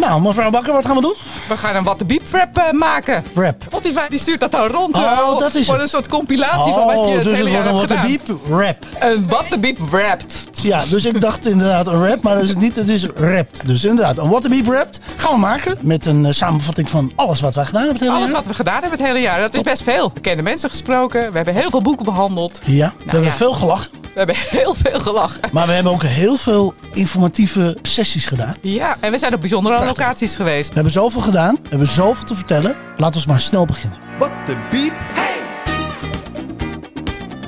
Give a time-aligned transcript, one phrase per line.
[0.00, 1.14] Nou, mevrouw Bakker, wat gaan we doen?
[1.48, 3.24] We gaan een What the Beep rap eh, maken.
[3.34, 3.64] Rap.
[3.66, 4.96] Spotify die stuurt dat dan rond.
[4.96, 7.64] Oh, eh, dat is voor een soort compilatie van wat je het dus hele het
[7.64, 8.46] jaar wordt een hebt What the gedaan.
[8.46, 9.12] Beep rap.
[9.12, 10.48] Een What the Beep wrapped.
[10.52, 12.76] Ja, dus ik dacht inderdaad een rap, maar dat is het niet.
[12.76, 13.66] Het is rapt.
[13.66, 15.78] Dus inderdaad, een What the Beep rap gaan we maken.
[15.80, 17.98] Met een eh, samenvatting van alles wat wij gedaan hebben.
[17.98, 18.40] Het hele Alles jaar.
[18.40, 19.40] wat we gedaan hebben het hele jaar.
[19.40, 20.10] Dat is best veel.
[20.14, 21.30] Bekende mensen gesproken.
[21.30, 22.60] We hebben heel veel boeken behandeld.
[22.64, 23.32] Ja, we hebben ja.
[23.32, 23.90] veel gelachen.
[24.20, 25.40] We hebben heel veel gelachen.
[25.52, 28.54] Maar we hebben ook heel veel informatieve sessies gedaan.
[28.60, 30.68] Ja, en we zijn op bijzondere locaties geweest.
[30.68, 31.54] We hebben zoveel gedaan.
[31.62, 32.74] We hebben zoveel te vertellen.
[32.96, 33.98] Laten we maar snel beginnen.
[34.18, 34.92] Wat de biep.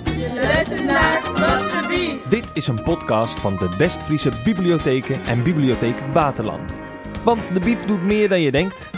[0.05, 2.31] Je luistert naar Wat de Beat.
[2.31, 6.81] Dit is een podcast van de Westfriese Bibliotheken en Bibliotheek Waterland.
[7.25, 8.91] Want de biep doet meer dan je denkt.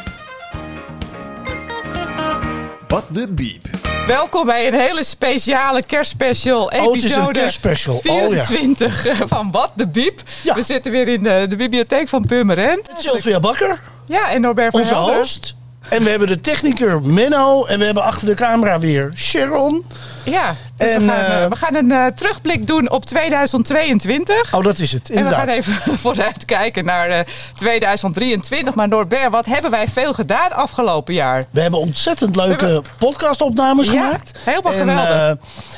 [2.89, 3.74] Wat de biep.
[4.07, 6.65] Welkom bij een hele speciale kerstspecial.
[6.65, 8.01] Oh, Episode kerstspecial.
[8.05, 8.45] Oh, ja.
[8.45, 10.23] 24 eh, van Wat de Biep.
[10.43, 10.55] Ja.
[10.55, 12.91] We zitten weer in de, de bibliotheek van Purmerend.
[12.97, 15.15] Sylvia Bakker, Ja, en Norbert van onze Helder.
[15.17, 15.55] host.
[15.89, 17.65] En we hebben de technicus Menno.
[17.65, 19.85] En we hebben achter de camera weer Sharon.
[20.25, 24.55] Ja, dus En, we, gaan, eh, eh, we gaan een eh, terugblik doen op 2022.
[24.55, 25.41] Oh, dat is het, en we inderdaad.
[25.41, 27.21] gaan even vooruit kijken naar eh,
[27.57, 28.75] 2023.
[28.75, 31.45] Maar Norbert, wat hebben wij veel gedaan afgelopen jaar?
[31.51, 34.39] We hebben ontzettend leuke We podcastopnames Ja, gemaakt.
[34.45, 35.37] helemaal en, geweldig.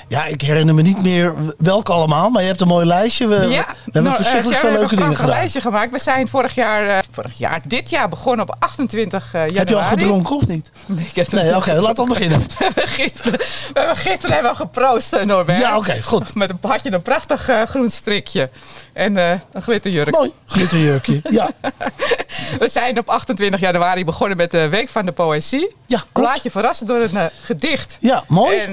[0.09, 3.27] ja, ik herinner me niet meer welke allemaal, maar je hebt een mooi lijstje.
[3.27, 5.39] We, we hebben nou, verschrikkelijk veel we leuke hebben dingen een prachtig gedaan.
[5.39, 5.91] lijstje gemaakt.
[5.93, 9.57] We zijn vorig jaar, vorig jaar, dit jaar begonnen op 28 januari.
[9.59, 10.71] Heb je al gedronken of niet?
[10.87, 12.39] Nee, ik heb Nee, oké, laten we beginnen.
[12.59, 14.85] We hebben gisteren, we hebben gisteren hebben we geproost,
[15.25, 15.59] Norbert.
[15.59, 16.35] Ja, oké, goed.
[16.41, 18.51] Met een, had je een prachtig eh, groen strikje
[18.93, 20.11] en eh, een glitterjurk.
[20.11, 21.21] Mooi, glitterjurkje.
[21.31, 21.51] Ja,
[22.59, 25.75] We zijn op 28 januari begonnen met de Week van de Poëzie.
[25.87, 26.29] Ja, klopt.
[26.29, 27.99] Laat je verrassen door een eh, gedicht.
[28.01, 28.59] ja mooi.
[28.59, 28.73] En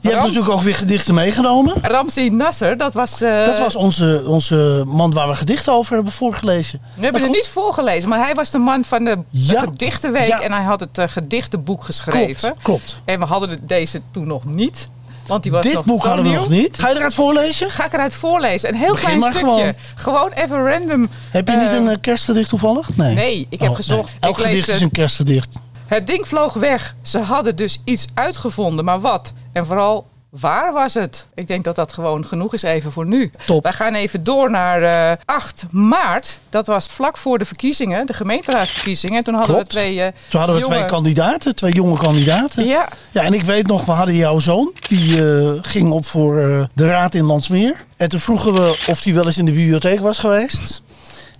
[0.00, 1.74] je hebt natuurlijk ook weer gedichten meegenomen.
[1.82, 3.18] Ramzi Nasser, dat was...
[3.18, 6.80] Dat was onze, onze man waar we gedichten over hebben voorgelezen.
[6.94, 9.60] We hebben goed, niet voorgelezen, maar hij was de man van de Ja.
[9.60, 10.26] gedichtenweek.
[10.26, 10.40] Ja.
[10.40, 12.40] En hij had het gedichtenboek geschreven.
[12.48, 12.98] Klopt, klopt.
[13.04, 14.88] En we hadden deze toen nog niet.
[15.26, 16.38] Want die was Dit nog boek hadden we nieuw.
[16.40, 16.78] nog niet.
[16.78, 17.70] Ga je eruit voorlezen?
[17.70, 18.68] Ga ik eruit voorlezen.
[18.68, 19.74] Een heel Begin klein stukje.
[19.94, 20.32] Gewoon.
[20.32, 21.08] even random.
[21.30, 22.96] Heb je eh, niet een eh, kerstgedicht toevallig?
[22.96, 23.14] Nee.
[23.14, 24.08] Nee, ik heb Oh, gezocht.
[24.10, 24.16] nee.
[24.20, 24.82] Elk Ik lees gedicht is het.
[24.82, 25.54] een kerstgedicht.
[25.86, 26.94] Het ding vloog weg.
[27.02, 29.32] Ze hadden dus iets uitgevonden, maar wat?
[29.52, 30.06] En vooral,
[30.40, 31.26] waar was het?
[31.34, 33.30] Ik denk dat dat gewoon genoeg is even voor nu.
[33.46, 33.62] Top.
[33.62, 36.38] Wij gaan even door naar eh, 8 maart.
[36.50, 39.16] Dat was vlak voor de verkiezingen, de gemeenteraadsverkiezingen.
[39.16, 39.72] En toen hadden Klopt.
[39.72, 42.66] we twee eh, Toen hadden we jonge- twee kandidaten, twee jonge kandidaten.
[42.66, 44.72] Ja, Ja, en ik weet nog, we hadden jouw zoon.
[44.88, 47.84] Die eh, ging op voor eh, de raad in Landsmeer.
[47.96, 50.82] En toen vroegen we of hij wel eens in de bibliotheek was geweest.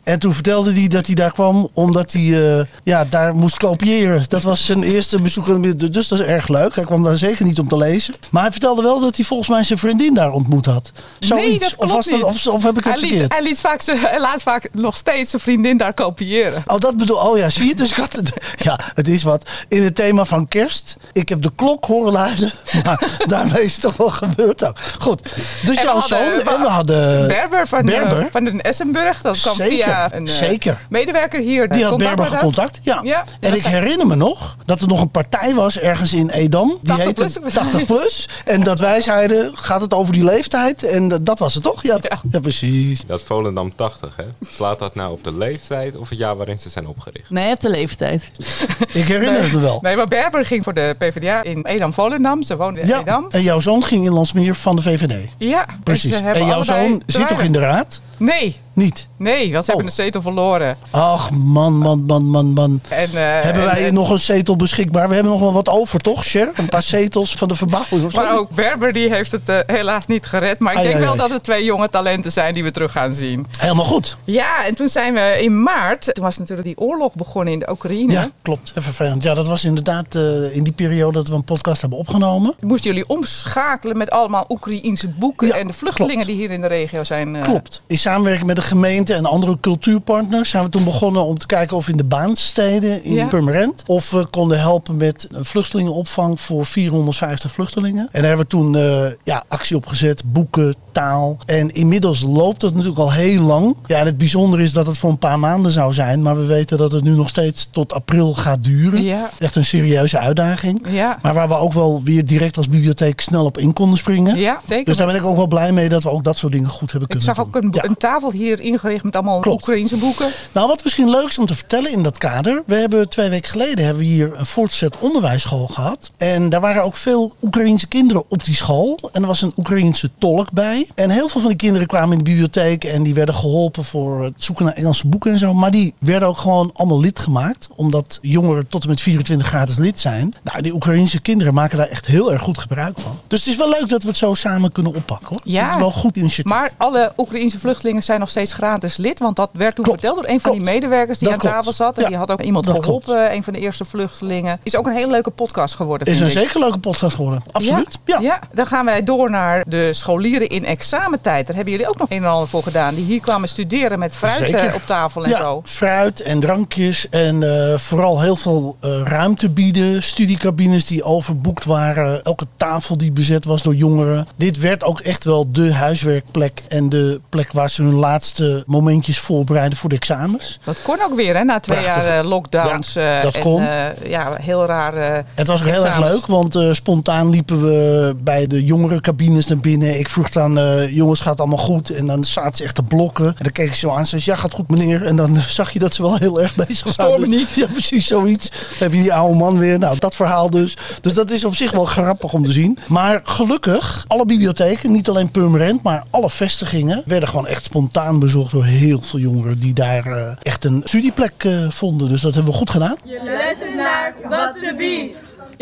[0.05, 4.25] En toen vertelde hij dat hij daar kwam omdat hij eh, ja, daar moest kopiëren.
[4.29, 5.49] Dat was zijn eerste bezoek.
[5.49, 5.89] aan de.
[5.89, 6.75] Dus dat is erg leuk.
[6.75, 8.15] Hij kwam daar zeker niet om te lezen.
[8.31, 10.93] Maar hij vertelde wel dat hij volgens mij zijn vriendin daar ontmoet had.
[11.21, 11.49] Zoiets.
[11.49, 13.33] nee, dat klopt of, was dat, of, of heb ik het hij, liet, verkeerd?
[13.33, 16.63] hij, liet vaak zijn- hij laat vaak nog steeds zijn vriendin daar kopiëren.
[16.67, 17.75] Oh, dat bedoel Oh ja, zie je?
[17.75, 18.33] Dus ik had het.
[18.63, 19.49] Ja, het is wat.
[19.69, 20.97] In het thema van kerst.
[21.13, 22.53] Ik heb de klok horen luiden.
[22.85, 24.77] Maar daarmee is het toch wel gebeurd ook.
[24.99, 25.23] Goed.
[25.67, 26.55] Dus En jouw hadden- zoon.
[26.55, 27.29] En we hadden.
[27.29, 28.21] Berber van, Berber?
[28.25, 29.21] De, van den Essenburg.
[29.21, 30.87] Dat kwam Zeker, via een eh, zeker.
[30.89, 31.69] medewerker hier.
[31.69, 32.81] Die had contact Berber gecontact.
[32.83, 33.01] Ja.
[33.03, 36.69] Ja, en ik herinner me nog dat er nog een partij was ergens in Edam.
[36.69, 37.55] Die 80 heette plus.
[37.55, 38.29] 80 plus.
[38.45, 40.83] En dat wij zeiden: gaat het over die leeftijd?
[40.83, 41.83] En dat, dat was het toch?
[41.83, 42.19] Ja, Ja.
[42.31, 43.03] ja precies.
[43.07, 44.25] Dat Volendam 80, hè?
[44.51, 47.31] Slaat dat nou op de leeftijd of het jaar waarin ze zijn opgericht?
[47.31, 48.31] Nee, op de leeftijd.
[48.93, 49.79] Ik herinner het me wel.
[49.83, 52.43] Nee, maar Berber ging voor de PvdA in Edam-Volendam.
[52.43, 53.27] Ze woonde in Ja, Edam.
[53.31, 55.29] en jouw zoon ging in Landsmeer van de VVD.
[55.39, 56.11] Ja, Precies.
[56.11, 58.01] dus En jouw zoon zit zwaar- in de raad?
[58.17, 59.09] Nee, Niet.
[59.17, 59.77] nee, want ze Oh.
[59.77, 60.77] hebben een zetel verloren.
[60.91, 62.81] Ach, man, man, man, man, man.
[62.89, 65.09] En, eh, Hebben en, wij nog een zetel beschikbaar?
[65.09, 66.51] We hebben nog wel wat over, toch, Cher?
[66.55, 68.21] Een paar zetels van de verbouwing of zo?
[68.23, 70.59] Maar ook Berber die heeft het eh, helaas niet gered.
[70.59, 71.21] Maar ik Ai, denk ai, wel ai.
[71.21, 73.47] dat het twee jonge talenten zijn die we terug gaan zien.
[73.59, 74.17] Helemaal goed.
[74.25, 76.15] Ja, en toen zijn we in maart.
[76.15, 78.13] Toen was natuurlijk die oorlog begonnen in de Oekraïne.
[78.13, 78.69] Ja, klopt.
[78.71, 79.23] Even vervelend.
[79.23, 82.55] Ja, dat was inderdaad eh, in die periode dat we een podcast hebben opgenomen.
[82.61, 86.31] Moesten jullie omschakelen met allemaal Oekraïense boeken Ja, en de vluchtelingen klopt.
[86.39, 87.41] die hier in de regio zijn.
[87.43, 87.83] Klopt.
[87.87, 91.77] In samenwerking met de gemeente en andere cultuurpartners zijn we toen begonnen om te kijken
[91.77, 93.27] of in de baansteden in Ja.
[93.27, 98.09] Purmerend of we konden helpen met een vluchtelingenopvang voor 450 vluchtelingen.
[98.13, 101.37] En daar hebben we toen eh, ja, actie op gezet, boeken, taal.
[101.47, 103.77] En inmiddels loopt het natuurlijk al heel lang.
[103.87, 106.45] Ja, en het bijzondere is dat het voor een paar maanden zou zijn, maar we
[106.47, 109.03] weten dat het nu nog steeds tot april gaat duren.
[109.03, 109.31] Ja.
[109.39, 110.87] Echt een serieuze uitdaging.
[110.89, 111.19] Ja.
[111.23, 114.37] Maar waar we ook wel weer direct als bibliotheek snel op in konden springen.
[114.37, 114.85] Ja, zeker.
[114.85, 116.91] Dus daar ben ik ook wel blij mee dat we ook dat soort dingen goed
[116.93, 117.75] hebben Ik kunnen zag ook doen.
[117.81, 117.92] een.
[117.93, 119.63] Een tafel hier ingericht met allemaal Klopt.
[119.63, 120.31] Oekraïense boeken.
[120.53, 122.63] Nou, wat misschien leuk is om te vertellen in dat kader.
[122.67, 126.11] We hebben twee weken geleden hebben we hier een voortgezet onderwijsschool gehad.
[126.17, 128.99] En daar waren ook veel Oekraïense kinderen op die school.
[129.13, 130.89] En er was een Oekraïense tolk bij.
[130.95, 134.25] En heel veel van die kinderen kwamen in de bibliotheek en die werden geholpen voor
[134.25, 135.55] het zoeken naar Engelse boeken en zo.
[135.55, 137.69] Maar die werden ook gewoon allemaal lid gemaakt.
[137.77, 140.35] Omdat jongeren tot en met 24 gratis lid zijn.
[140.43, 143.19] Nou, die Oekraïense kinderen maken daar echt heel erg goed gebruik van.
[143.27, 145.41] Dus het is wel leuk dat we het zo samen kunnen oppakken hoor.
[145.45, 145.63] Ja.
[145.63, 146.53] Het is wel een goed initiatief.
[146.53, 149.19] Maar alle Oekraïense vluchtelingen zijn nog steeds gratis lid.
[149.19, 150.01] Want dat werd toen Klopt.
[150.01, 151.55] verteld door een van die medewerkers die Dat aan klopt.
[151.57, 151.97] tafel zat.
[151.97, 152.09] En Ja.
[152.09, 154.61] die had ook iemand geholpen, een van de eerste vluchtelingen.
[154.63, 156.07] Is ook een hele leuke podcast geworden.
[156.07, 156.33] is een ik.
[156.33, 157.43] zeker leuke podcast geworden.
[157.53, 157.99] Absoluut.
[158.05, 161.47] Ja, ja, dan gaan wij door naar de scholieren in examentijd.
[161.47, 162.95] Daar hebben jullie ook nog een en ander voor gedaan.
[162.95, 164.69] Die hier kwamen studeren met fruit Zeker.
[164.69, 165.63] eh, op tafel en ja, zo.
[165.65, 170.03] fruit en drankjes en eh, vooral heel veel eh, ruimte bieden.
[170.03, 172.23] Studiecabines die overboekt waren.
[172.25, 174.27] Elke tafel die bezet was door jongeren.
[174.37, 179.19] Dit werd ook echt wel de huiswerkplek en de plek waar ze hun laatste momentjes
[179.19, 180.59] voorbereiden voor de examens.
[180.65, 182.05] Dat kon ook weer, hè, na twee Prachtig.
[182.05, 182.93] jaar eh, lockdowns.
[182.93, 183.63] Ja, eh, dat en, kon.
[183.63, 185.25] eh, ja, heel raar.
[185.35, 189.99] Het was ook heel erg leuk, want spontaan liepen we bij de jongerencabines naar binnen.
[189.99, 191.91] Ik vroeg dan, eh, jongens, gaat het allemaal goed?
[191.91, 193.27] En dan zaten ze echt te blokken.
[193.27, 195.03] En dan keek ik zo aan en zei, ja, gaat goed meneer.
[195.05, 197.13] En dan zag je dat ze wel heel erg bezig waren.
[197.15, 197.51] Stoor me niet.
[197.55, 198.51] Ja, precies, zoiets.
[198.51, 199.79] Dan heb je die oude man weer.
[199.79, 200.77] Nou, dat verhaal dus.
[201.01, 202.79] Dus dat is op zich wel grappig om te zien.
[202.87, 208.53] Maar gelukkig, alle bibliotheken, niet alleen Purmerend, maar alle vestigingen, werden gewoon echt spontaan bezocht
[208.53, 212.09] door heel veel jongeren die daar eh, echt een studieplek eh, vonden.
[212.09, 212.97] Dus dat hebben we goed gedaan.
[213.05, 214.55] Je luistert naar Wat.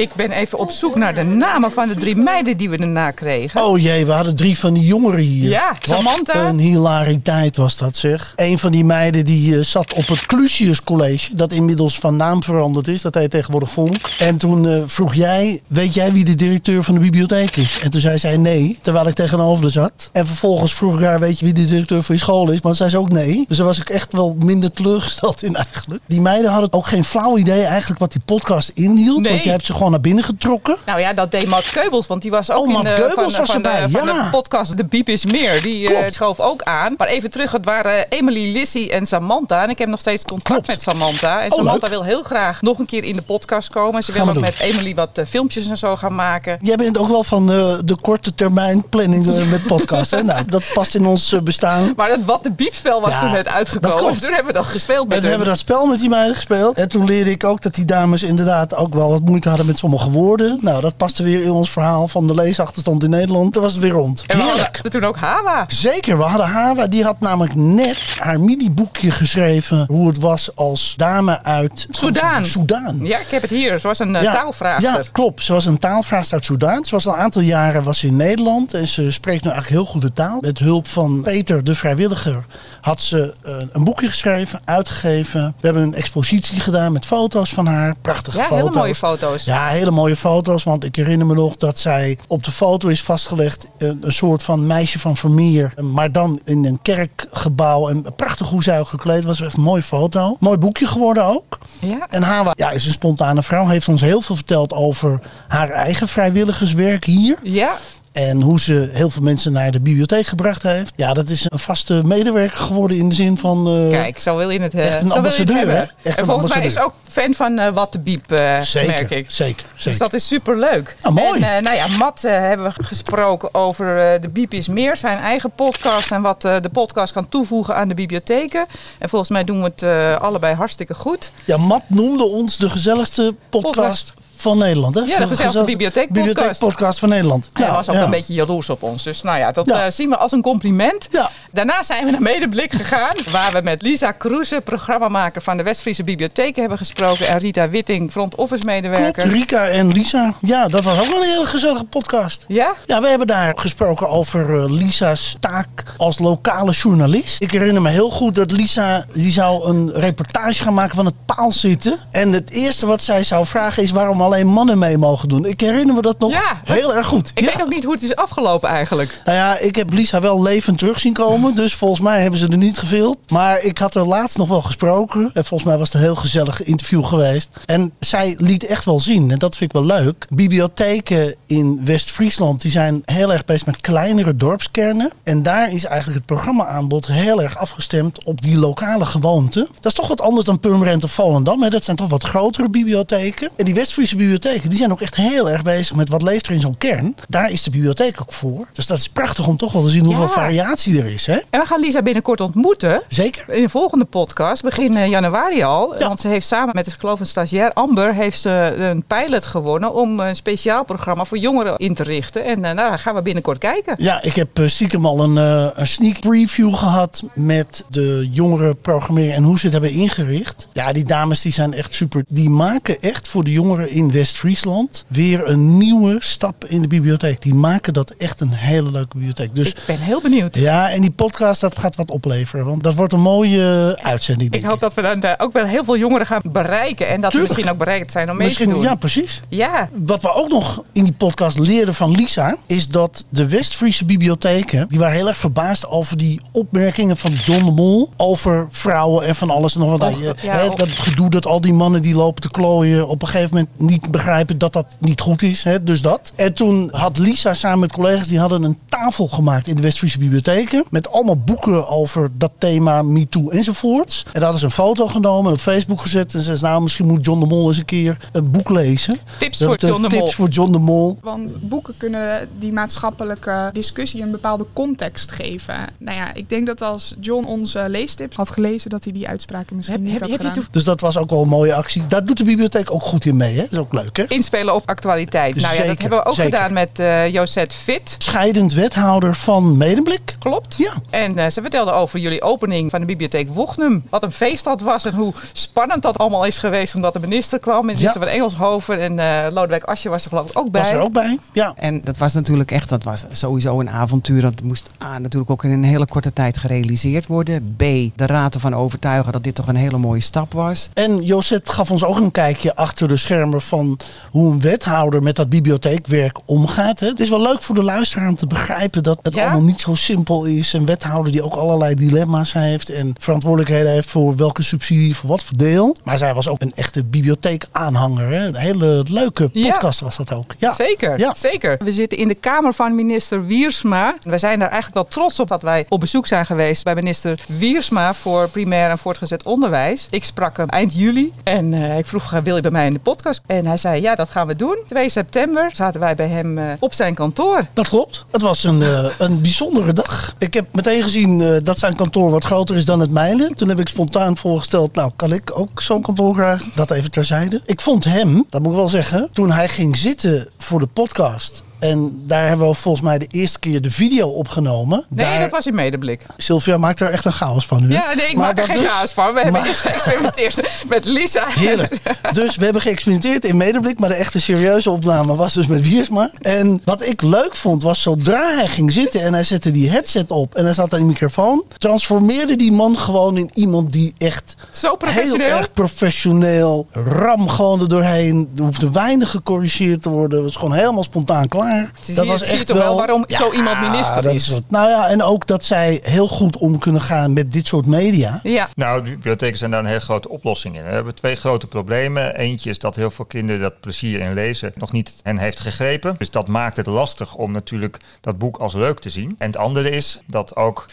[0.01, 3.11] Ik ben even op zoek naar de namen van de drie meiden die we daarna
[3.11, 3.65] kregen.
[3.65, 5.51] Oh jee, we hadden drie van die jongeren hier.
[5.51, 6.49] Ja, Wat Samantha.
[6.49, 8.33] een hilariteit was dat zeg.
[8.37, 11.35] Een van die meiden die eh, zat op het Clusius College.
[11.37, 13.03] Dat inmiddels van naam veranderd is.
[13.03, 13.97] Dat heet tegenwoordig Vonk.
[14.19, 17.79] En toen eh, vroeg jij, weet jij wie de directeur van de bibliotheek is?
[17.83, 20.09] En toen zei zij nee, terwijl ik tegenover haar zat.
[20.13, 22.61] En vervolgens vroeg ik haar, weet je wie de directeur van je school is?
[22.61, 23.45] Maar zei ze ook nee.
[23.49, 26.03] Dus daar was ik echt wel minder teleurgesteld in eigenlijk.
[26.07, 29.21] Die meiden hadden ook geen flauw idee eigenlijk wat die podcast inhield.
[29.23, 29.33] Nee.
[29.33, 30.77] Want je hebt ze gewoon naar binnen getrokken.
[30.87, 33.29] Nou ja, dat deed Matt Keubels, want die was ook Oh, in de, Keubels van,
[33.33, 34.23] de- was van, erbij, van ja.
[34.25, 35.63] de podcast De Biep is Meer.
[35.63, 36.15] Die eh, Klopt.
[36.15, 36.95] schoof ook aan.
[36.97, 39.63] Maar even terug, het waren Emily, Lissy en Samantha.
[39.63, 40.67] En ik heb nog steeds contact Klopt.
[40.67, 41.41] met Samantha.
[41.41, 41.91] En Oh, Samantha leuk.
[41.97, 44.03] wil heel graag nog een keer in de podcast komen.
[44.03, 44.43] Ze Gaan wil ook doen.
[44.43, 46.59] met Emily wat eh, filmpjes en zo gaan maken.
[46.63, 50.11] Jij bent ook wel van eh, de korte termijn planning eh, met podcast.
[50.11, 50.23] Hè?
[50.23, 51.93] Nou, dat past in ons eh, bestaan.
[51.97, 53.97] Maar Wat de Biepspel was Ja, toen net uitgekomen.
[53.99, 54.21] klopt.
[54.23, 56.35] Toen hebben we dat gespeeld En met toen hebben we dat spel met die meiden
[56.35, 56.77] gespeeld.
[56.79, 59.79] En toen leerde ik ook dat die dames inderdaad ook wel wat moeite hadden met
[59.79, 60.59] sommige woorden.
[60.61, 63.53] Nou, dat paste weer in ons verhaal van de leesachterstand in Nederland.
[63.53, 64.25] Toen was het weer rond.
[64.27, 64.73] En we Heerlijk.
[64.73, 65.65] hadden toen ook Hawa.
[65.69, 70.95] Zeker, we hadden Hawa, die had namelijk net haar mini-boekje geschreven hoe het was als
[70.97, 72.45] dame uit Soudaan.
[72.45, 72.99] Soudaan.
[73.03, 73.79] Ja, ik heb het hier.
[73.79, 74.93] Ze was een uh, Ja, taalvraagster.
[74.95, 75.45] Ja, klopt.
[75.45, 76.85] Ze was een taalvraagster uit Soudaan.
[76.85, 78.75] Ze was al een aantal jaren was in Nederland.
[78.75, 80.39] En ze spreekt nu eigenlijk heel goed de taal.
[80.41, 82.45] Met hulp van Peter, de vrijwilliger,
[82.81, 85.55] had ze eh, een boekje geschreven, uitgegeven.
[85.61, 87.95] We hebben een expositie gedaan met foto's van haar.
[88.03, 88.59] Prachtige Ja, foto's.
[88.65, 89.45] hele mooie foto's.
[89.45, 90.65] Ja, hele mooie foto's.
[90.65, 93.69] Want ik herinner me nog dat zij op de foto is vastgelegd.
[93.79, 95.75] Een, een soort van meisje van Vermeer.
[95.83, 97.89] Maar dan in een kerkgebouw.
[97.89, 99.41] En prachtig hoe zij ook gekleed was.
[99.41, 100.37] Echt een mooie foto.
[100.41, 101.59] Mooi boekje geworden ook.
[101.79, 102.07] Ja.
[102.11, 103.67] En Hawa ja, is een spontane vrouw.
[103.67, 107.39] Heeft ons heel veel verteld over haar eigen vrijwilligerswerk hier.
[107.43, 107.79] Ja,
[108.29, 110.93] En hoe ze heel veel mensen naar de bibliotheek gebracht heeft.
[110.97, 113.69] Ja, dat is een vaste medewerker geworden in de zin van...
[113.69, 115.75] eh, Kijk, zo wil je het, eh, Echt een het ambassadeur, hebben.
[115.77, 115.81] hè?
[116.03, 118.23] Echt en een volgens mij is ook fan van eh, Wat de Biep,
[118.63, 119.31] Zeker, merk ik.
[119.31, 119.99] zeker, Dus zeker.
[119.99, 120.97] dat is super leuk.
[121.01, 121.41] Ah, mooi.
[121.41, 126.11] En nou ja, Matt hebben we gesproken over de Biep is meer, zijn eigen podcast
[126.13, 128.67] en wat de podcast kan toevoegen aan de bibliotheken.
[128.99, 131.31] En volgens mij doen we het allebei hartstikke goed.
[131.45, 134.13] Ja, Matt noemde ons de gezelligste podcast, Podcast.
[134.41, 134.95] Van Nederland.
[134.95, 135.01] Hè?
[135.01, 136.27] Ja, de gezelligste bibliotheekpodcast.
[136.35, 137.51] bibliotheekpodcast van Nederland.
[137.53, 138.03] Hij Ja, was ook ja.
[138.03, 139.03] een beetje jaloers op ons.
[139.03, 139.85] Dus nou ja, dat Ja.
[139.85, 141.09] eh, zien we als een compliment.
[141.11, 141.31] Ja.
[141.53, 143.15] Daarna zijn we naar Medeblik gegaan.
[143.33, 147.29] Waar we met Lisa Kroese, programmamaker van de Westfriese Bibliotheken, hebben gesproken.
[147.29, 149.27] En Rita Witting, front office Klopt, medewerker.
[149.29, 150.35] Rika en Lisa.
[150.41, 152.45] Ja, dat was ook wel een hele gezellige podcast.
[152.49, 152.75] Ja?
[152.87, 157.43] Ja, we hebben daar gesproken over eh, Lisa's taak als lokale journalist.
[157.43, 161.15] Ik herinner me heel goed dat Lisa die zou een reportage gaan maken van het
[161.27, 161.99] paalzitten.
[162.11, 165.45] En het eerste wat zij zou vragen is waarom alleen mannen mee mogen doen.
[165.45, 166.61] Ik herinner me dat nog Ja.
[166.65, 167.31] heel erg goed.
[167.35, 167.47] Ik Ja.
[167.47, 169.21] weet ook niet hoe het is afgelopen eigenlijk.
[169.25, 171.55] Nou ja, ik heb Lisa wel levend terug zien komen.
[171.55, 173.31] Dus volgens mij hebben ze er niet gefilmd.
[173.31, 175.31] Maar ik had er laatst nog wel gesproken.
[175.35, 177.51] En volgens mij was het een heel gezellig interview geweest.
[177.67, 180.27] En zij liet echt wel zien, en dat vind ik wel leuk.
[180.31, 185.11] Bibliotheken in West-Friesland die zijn heel erg bezig met kleinere dorpskernen.
[185.23, 189.69] En daar is eigenlijk het programmaaanbod heel erg afgestemd op die lokale gewoonte.
[189.75, 191.63] Dat is toch wat anders dan Purmerend of Volendam.
[191.63, 191.69] Hè?
[191.71, 193.51] Dat zijn toch wat grotere bibliotheken.
[193.57, 196.53] En die West-Friese bibliotheken, die zijn ook echt heel erg bezig met wat leeft er
[196.53, 197.17] in zo'n kern.
[197.29, 198.67] Daar is de bibliotheek ook voor.
[198.73, 200.29] Dus dat is prachtig om toch wel te zien hoeveel Ja.
[200.29, 201.27] variatie er is.
[201.27, 201.39] Hè?
[201.51, 203.03] En we gaan Lisa binnenkort ontmoeten.
[203.09, 203.45] Zeker.
[203.49, 205.99] In de volgende podcast, begin eh, januari al.
[205.99, 206.07] Ja.
[206.07, 209.95] Want ze heeft samen met, ik geloof, een stagiair, Amber, heeft ze een pilot gewonnen
[209.95, 212.45] om een speciaal programma voor jongeren in te richten.
[212.45, 213.95] En eh, nou, daar gaan we binnenkort kijken.
[213.99, 218.77] Ja, ik heb eh, stiekem al een, eh, een sneak preview gehad met de jongeren
[218.81, 220.69] programmeren en hoe ze het hebben ingericht.
[220.73, 222.25] Ja, die dames die zijn echt super.
[222.29, 227.43] Die maken echt voor de jongeren in West-Friesland weer een nieuwe stap in de bibliotheek.
[227.43, 229.55] Die maken dat echt een hele leuke bibliotheek.
[229.55, 230.55] Dus Ik ben heel benieuwd.
[230.55, 232.65] ja, en die podcast dat gaat wat opleveren.
[232.67, 234.47] Want dat wordt een mooie uitzending.
[234.47, 237.09] Ik denk hoop dat we dan eh, ook wel heel veel jongeren gaan bereiken.
[237.09, 237.53] En dat Tuurlijk.
[237.53, 238.83] we misschien ook bereid zijn om mee te doen.
[238.83, 239.41] ja, precies.
[239.49, 239.89] Ja.
[239.93, 244.89] Wat we ook nog in die podcast leerden van Lisa, is dat de West-Friese bibliotheken,
[244.89, 249.35] die waren heel erg verbaasd over die opmerkingen van John de Mol over vrouwen en
[249.35, 250.03] van alles en nog wat.
[250.03, 250.75] Och, ja, och.
[250.75, 254.00] dat gedoe dat al die mannen die lopen te klooien op een gegeven moment niet
[254.11, 255.63] begrijpen dat dat niet goed is.
[255.63, 256.33] Hè, dus dat.
[256.35, 260.19] En toen had Lisa samen met collega's, die hadden een tafel gemaakt in de West-Friese
[260.19, 260.85] bibliotheken.
[260.91, 264.23] Met allemaal boeken over dat thema, MeToo enzovoorts.
[264.27, 266.35] En daar hadden ze een foto genomen en op Facebook gezet.
[266.35, 269.19] En ze zei, nou misschien moet John de Mol eens een keer een boek lezen.
[269.39, 270.21] Tips Dat voor het, John de Mol.
[270.21, 271.19] Tips voor John de Mol.
[271.23, 275.75] Want boeken kunnen die maatschappelijke discussie een bepaalde context geven.
[275.99, 279.77] Nou ja, ik denk dat als John onze leestips had gelezen, dat hij die uitspraken
[279.77, 280.69] misschien Heb- niet heb- had heb gedaan.
[280.71, 282.07] Dus dat was ook wel een mooie actie.
[282.07, 283.57] Daar doet de bibliotheek ook goed in mee.
[283.59, 283.67] Hè?
[283.81, 284.25] Ook leuk hè.
[284.29, 285.57] Inspelen op actualiteit.
[285.57, 286.53] Nou ja, dat hebben we ook zeker.
[286.53, 288.15] gedaan met eh Josette Fit.
[288.19, 290.35] Scheidend wethouder van Medemblik.
[290.39, 290.77] Klopt.
[290.77, 290.93] Ja.
[291.11, 294.03] En eh, ze vertelde over jullie opening van de bibliotheek Wognum.
[294.11, 296.95] Wat een feest dat was en hoe spannend dat allemaal is geweest.
[296.95, 298.19] Omdat de minister kwam, de minister Ja.
[298.27, 300.83] van Engelshoven en eh Lodewijk Asscher was er geloof ik ook bij.
[300.83, 301.39] Was er ook bij.
[301.53, 301.73] Ja.
[301.77, 304.41] En dat was natuurlijk echt, dat was sowieso een avontuur.
[304.41, 307.75] Dat moest A, natuurlijk ook in een hele korte tijd gerealiseerd worden.
[307.77, 307.81] B,
[308.17, 310.91] de raad ervan overtuigen dat dit toch een hele mooie stap was.
[310.95, 313.99] En Josette gaf ons ook een kijkje achter de schermen van
[314.31, 317.01] hoe een wethouder met dat bibliotheekwerk omgaat.
[317.01, 317.07] Hè.
[317.07, 319.43] Het is wel leuk voor de luisteraar om te begrijpen dat het Ja?
[319.43, 320.73] allemaal niet zo simpel is.
[320.73, 325.43] Een wethouder die ook allerlei dilemma's heeft en verantwoordelijkheden heeft voor welke subsidie, voor wat
[325.45, 325.97] voor deel.
[326.05, 328.29] Maar zij was ook een echte bibliotheekaanhanger.
[328.29, 328.47] Hè.
[328.47, 329.71] Een hele leuke Ja.
[329.73, 330.55] podcast was dat ook.
[330.59, 330.73] Ja.
[330.75, 331.35] Zeker, Ja.
[331.37, 331.77] zeker.
[331.85, 334.15] We zitten in de kamer van minister Wiersma.
[334.23, 337.41] We zijn daar eigenlijk wel trots op dat wij op bezoek zijn geweest bij minister
[337.47, 340.07] Wiersma voor primair en voortgezet onderwijs.
[340.11, 342.99] Ik sprak hem eind juli en eh, ik vroeg, wil je bij mij in de
[342.99, 343.41] podcast?
[343.47, 344.79] En hij zei, ja, dat gaan we doen.
[344.89, 347.67] 2 september zaten wij bij hem eh, op zijn kantoor.
[347.73, 348.25] Dat klopt.
[348.31, 350.35] Het was een, eh, een bijzondere dag.
[350.39, 353.53] Ik heb meteen gezien eh, dat zijn kantoor wat groter is dan het mijne.
[353.55, 356.73] Toen heb ik spontaan voorgesteld, nou kan ik ook zo'n kantoor krijgen?
[356.75, 357.61] Dat even terzijde.
[357.65, 361.63] Ik vond hem, dat moet ik wel zeggen, toen hij ging zitten voor de podcast...
[361.81, 365.05] En daar hebben we volgens mij de eerste keer de video opgenomen.
[365.09, 366.27] Nee, daar, dat was in medeblik.
[366.37, 367.93] Sylvia maakt er echt een chaos van nu.
[367.93, 369.33] Ja, nee, ik Maar maak er geen dus- chaos van.
[369.35, 371.45] We hebben Maar- eerst geëxperimenteerd met Lisa.
[371.49, 371.97] Heerlijk.
[372.33, 376.31] Dus we hebben geëxperimenteerd in Medeblik, maar de echte serieuze opname was dus met Wiersma.
[376.41, 380.31] En wat ik leuk vond was zodra hij ging zitten en hij zette die headset
[380.31, 384.55] op en hij zat aan die microfoon, transformeerde die man gewoon in iemand die echt
[384.71, 388.51] Zo heel erg professioneel, ram gewoon er doorheen.
[388.57, 390.39] Er hoefde weinig gecorrigeerd te worden.
[390.39, 391.69] Het was gewoon helemaal spontaan klaar.
[392.01, 394.61] Zie je toch wel waarom zo iemand minister dat is?
[394.69, 398.41] nou ja, en ook dat zij heel goed om kunnen gaan met dit soort media.
[398.43, 400.83] Ja, Nou, de bibliotheken zijn daar een hele grote oplossing in.
[400.83, 402.37] We hebben twee grote problemen.
[402.37, 406.15] Eentje is dat heel veel kinderen dat plezier in lezen nog niet hen heeft gegrepen.
[406.19, 409.35] Dus dat maakt het lastig om natuurlijk dat boek als leuk te zien.
[409.39, 410.93] En het andere is dat ook 24%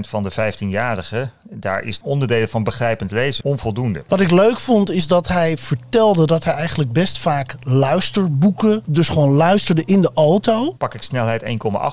[0.00, 4.04] van de 15-jarigen, daar is onderdelen van begrijpend lezen onvoldoende.
[4.08, 9.08] Wat ik leuk vond is dat hij vertelde dat hij eigenlijk best vaak luisterboeken, dus
[9.08, 10.72] gewoon luisterde in de auto.
[10.72, 11.48] Pak ik snelheid 1,8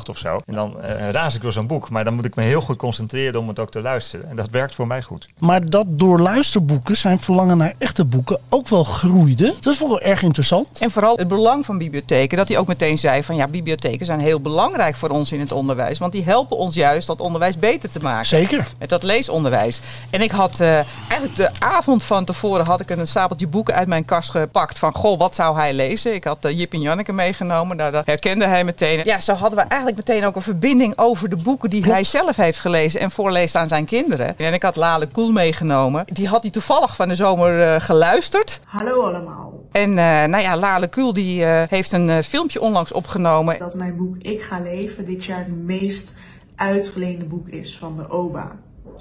[0.10, 1.90] of zo en dan eh, raas ik door zo'n boek.
[1.90, 4.30] Maar dan moet ik me heel goed concentreren om het ook te luisteren.
[4.30, 5.30] En dat werkt voor mij goed.
[5.38, 9.54] Maar dat door luisterboeken zijn verlangen naar echte boeken ook wel groeide.
[9.60, 10.80] Dat is wel erg interessant.
[10.80, 12.38] En vooral het belang van bibliotheken.
[12.38, 15.52] Dat hij ook meteen zei van ja, bibliotheken zijn heel belangrijk voor ons in het
[15.52, 15.98] onderwijs.
[15.98, 18.26] Want die helpen ons juist dat onderwijs beter te maken.
[18.26, 18.68] Zeker.
[18.80, 19.82] Met dat leesonderwijs.
[20.10, 20.74] En ik had eh,
[21.08, 24.80] eigenlijk de avond van tevoren had ik een stapeltje boeken uit mijn kast gepakt.
[24.80, 26.14] Van goh, wat zou hij lezen?
[26.14, 27.78] Ik had uh, Jip en Janneke meegenomen.
[27.78, 29.02] Nou, dat herkende hij meteen.
[29.04, 32.36] Ja, zo hadden we eigenlijk meteen ook een verbinding over de boeken die hij zelf
[32.36, 33.00] heeft gelezen.
[33.00, 34.38] En voorleest aan zijn kinderen.
[34.38, 36.04] En ik had Lale Koel meegenomen.
[36.06, 38.60] Die had hij toevallig van de zomer uh, geluisterd.
[38.66, 39.64] Hallo allemaal.
[39.72, 43.60] En uh, nou ja, Lale Kuhl die uh, heeft een uh, filmpje onlangs opgenomen.
[43.60, 46.14] Dat mijn boek Ik ga leven dit jaar het meest
[46.56, 48.52] uitgeleende boek is van de OBA.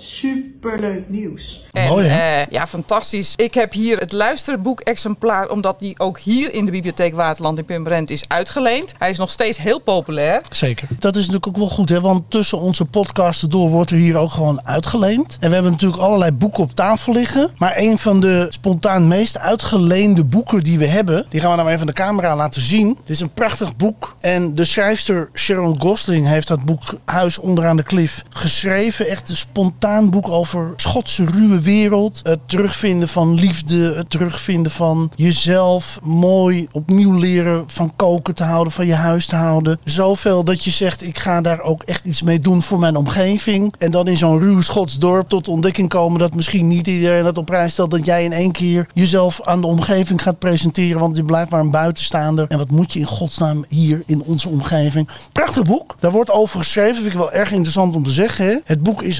[0.02, 1.62] Superleuk nieuws.
[1.73, 2.40] En, Mooi, hè?
[2.40, 3.33] eh, ja, fantastisch.
[3.37, 8.11] Ik heb hier het luisterboek-exemplaar, omdat die ook hier in de Bibliotheek Waterland in Purmerend
[8.11, 8.95] is uitgeleend.
[8.99, 10.40] Hij is nog steeds heel populair.
[10.50, 10.88] Zeker.
[10.99, 12.00] Dat is natuurlijk ook wel goed, hè?
[12.00, 15.37] want tussen onze podcasten door wordt er hier ook gewoon uitgeleend.
[15.40, 17.50] En we hebben natuurlijk allerlei boeken op tafel liggen.
[17.59, 21.69] Maar een van de spontaan meest uitgeleende boeken die we hebben, die gaan we nou
[21.69, 22.88] even aan de camera laten zien.
[23.00, 24.16] Het is een prachtig boek.
[24.21, 29.09] En de schrijfster Sharon Gosling heeft dat boek Huis onderaan de klif geschreven.
[29.09, 32.20] Echt een spontaan boek over Schotse ruwe wereld.
[32.23, 35.99] Het terugvinden van liefde, het terugvinden van jezelf.
[36.02, 39.78] Mooi opnieuw leren van koken te houden, van je huis te houden.
[39.85, 43.75] Zoveel dat je zegt, ik ga daar ook echt iets mee doen voor mijn omgeving.
[43.78, 47.25] En dan in zo'n ruw Schots dorp tot de ontdekking komen dat misschien niet iedereen
[47.25, 47.90] dat op prijs stelt.
[47.90, 51.00] Dat jij in één keer jezelf aan de omgeving gaat presenteren.
[51.00, 52.47] Want je blijft maar een buitenstaander.
[52.49, 55.09] En wat moet je in godsnaam hier in onze omgeving?
[55.32, 55.97] Prachtig boek.
[56.00, 56.94] Daar wordt over geschreven.
[56.94, 58.47] Vind ik wel erg interessant om te zeggen.
[58.47, 58.56] Hè?
[58.64, 59.18] Het boek is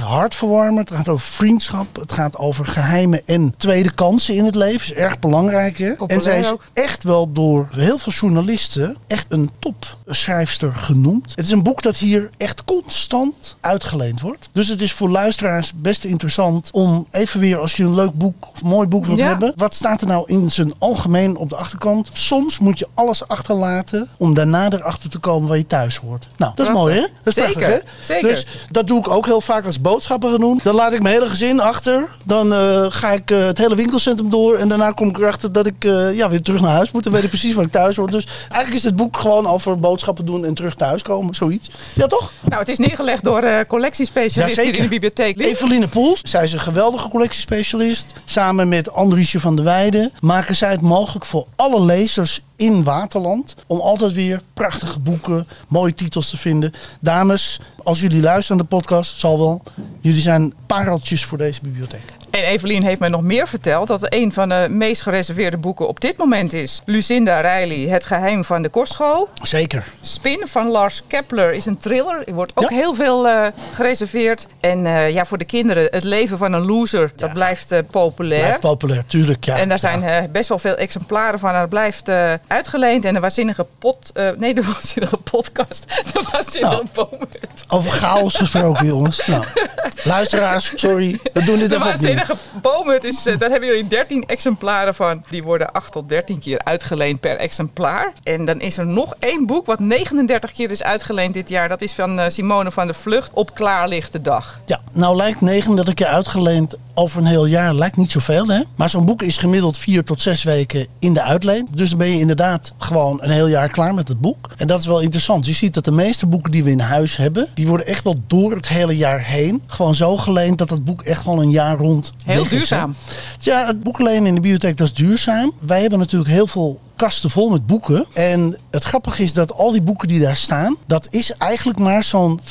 [0.61, 1.97] Het gaat over vriendschap.
[1.97, 4.81] Het gaat over geheimen en tweede kansen in het leven.
[4.81, 5.79] Is erg belangrijk.
[5.79, 5.93] Hè?
[6.07, 11.31] En zij is echt wel door heel veel journalisten echt een topschrijfster genoemd.
[11.35, 14.49] Het is een boek dat hier echt constant uitgeleend wordt.
[14.53, 18.49] Dus het is voor luisteraars best interessant om even weer als je een leuk boek
[18.53, 19.27] of mooi boek wilt Ja.
[19.27, 19.53] hebben.
[19.57, 22.09] Wat staat er nou in zijn algemeen op de achterkant?
[22.13, 26.29] Soms moet je alles achterlaten om daarna erachter te komen waar je thuis hoort.
[26.37, 26.75] Nou, dat is Prachtig.
[26.75, 27.01] mooi hè?
[27.23, 28.05] Dat is Zeker, prachtig, hè?
[28.05, 28.29] zeker.
[28.29, 30.61] Dus dat doe ik ook heel vaak als boodschappen gaan doen.
[30.63, 32.09] Dan laat ik mijn hele gezin achter.
[32.25, 34.57] Dan eh, ga ik eh, het hele winkelcentrum door.
[34.57, 37.05] En daarna kom ik erachter dat ik eh, ja, weer terug naar huis moet.
[37.05, 38.11] Dan weet ik precies waar ik thuis hoor.
[38.11, 41.35] Dus eigenlijk is het boek gewoon over boodschappen doen en terug thuis komen.
[41.35, 41.71] Zoiets.
[41.95, 42.33] Ja, toch?
[42.43, 45.41] Nou, het is neergelegd door collectiespecialisten hier in de bibliotheek.
[45.41, 48.13] Eveline Poels, zij is een geweldige collectiespecialist.
[48.25, 53.55] Samen met Andriesje van der Weijden maken zij het mogelijk voor alle lezers in Waterland
[53.67, 56.73] om altijd weer prachtige boeken, mooie titels te vinden.
[57.01, 59.63] Dames, als jullie luisteren naar de podcast, zal wel.
[60.01, 62.20] Jullie zijn pareltjes voor deze bibliotheek.
[62.31, 66.01] En Evelien heeft mij nog meer verteld dat een van de meest gereserveerde boeken op
[66.01, 69.29] dit moment is Lucinda Riley, Het geheim van de kostschool.
[69.43, 69.85] Zeker.
[70.01, 72.23] Spin van Lars Kepler is een thriller.
[72.29, 72.77] Er wordt ook Ja.
[72.77, 74.47] heel veel eh, gereserveerd.
[74.61, 78.41] En eh, ja, voor de kinderen, het leven van een loser, dat blijft eh, populair.
[78.41, 79.45] Blijft populair, tuurlijk.
[79.45, 79.57] Ja.
[79.57, 81.53] En daar zijn best wel veel exemplaren van.
[81.55, 82.09] En dat blijft
[82.47, 83.05] uitgeleend.
[83.05, 84.13] En de waanzinnige pot...
[84.37, 85.85] nee, de waanzinnige podcast.
[86.13, 87.09] De waanzinnige Nou.
[87.11, 87.39] boomhut.
[87.69, 89.27] Over chaos gesproken, jongens.
[89.27, 89.45] Nou,
[90.05, 91.19] luisteraars, sorry.
[91.33, 92.20] We doen dit even opnieuw.
[92.27, 95.25] Waanzinnige boomhut, is, eh, daar hebben jullie 13 exemplaren van.
[95.31, 98.13] Die worden 8 tot 13 keer uitgeleend per exemplaar.
[98.23, 101.69] En dan is er nog één boek wat 39 keer is uitgeleend dit jaar.
[101.69, 104.61] Dat is van eh, Simone van der Vlucht, Op klaarlichte dag.
[104.67, 108.61] Ja, nou lijkt 39 keer uitgeleend over een heel jaar lijkt niet zoveel, hè?
[108.77, 111.69] Maar zo'n boek is gemiddeld vier tot zes weken in de uitleen.
[111.71, 114.51] Dus dan ben je inderdaad gewoon een heel jaar klaar met het boek.
[114.57, 115.47] En dat is wel interessant.
[115.47, 118.21] Je ziet dat de meeste boeken die we in huis hebben, die worden echt wel
[118.27, 121.77] door het hele jaar heen gewoon zo geleend dat het boek echt wel een jaar
[121.77, 122.49] rond Heel hè?
[122.49, 122.95] duurzaam.
[123.39, 125.53] Ja, het boekenlenen in de bibliotheek, dat is duurzaam.
[125.61, 128.07] Wij hebben natuurlijk heel veel kasten vol met boeken.
[128.13, 132.05] En het grappige is dat al die boeken die daar staan, dat is eigenlijk maar
[132.05, 132.45] zo'n 50%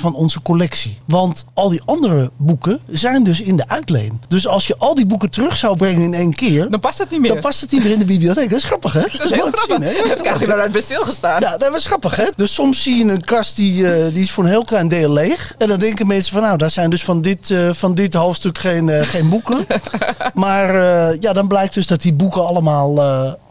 [0.00, 0.98] van onze collectie.
[1.06, 4.20] Want al die andere boeken zijn dus in de uitleen.
[4.28, 7.10] Dus als je al die boeken terug zou brengen in één keer, Dan past het
[7.10, 7.32] niet meer.
[7.32, 8.50] dan past het niet meer in de bibliotheek.
[8.50, 9.00] Dat is grappig, hè?
[9.12, 9.88] dat is heel mooi te grappig.
[9.92, 10.08] zien, hè?
[10.08, 11.40] Ja, krijg je nooit bij stilgestaan.
[11.40, 12.24] Ja, dat was grappig, hè?
[12.36, 15.12] Dus soms zie je een kast die, eh, die is voor een heel klein deel
[15.12, 15.54] leeg.
[15.58, 18.58] En dan denken mensen van, nou, daar zijn dus van dit, eh, van dit hoofdstuk
[18.58, 19.66] geen, eh, geen boeken.
[20.34, 20.74] maar
[21.20, 22.94] ja, dan blijkt dus dat die boeken allemaal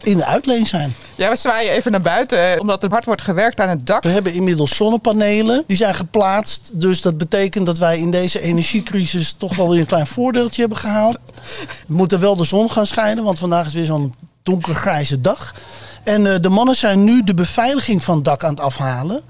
[0.02, 0.94] in de uitleen zijn.
[1.14, 4.02] Ja, we zwaaien even naar buiten, eh, omdat er hard wordt gewerkt aan het dak.
[4.02, 5.64] We hebben inmiddels zonnepanelen.
[5.66, 6.70] Die zijn geplaatst.
[6.74, 10.78] Dus dat betekent dat wij in deze energiecrisis toch wel weer een klein voordeeltje hebben
[10.78, 11.18] gehaald.
[11.86, 15.54] We moeten wel de zon gaan schijnen, want vandaag is weer zo'n donkergrijze dag.
[16.04, 19.22] En eh, de mannen zijn nu de beveiliging van het dak aan het afhalen.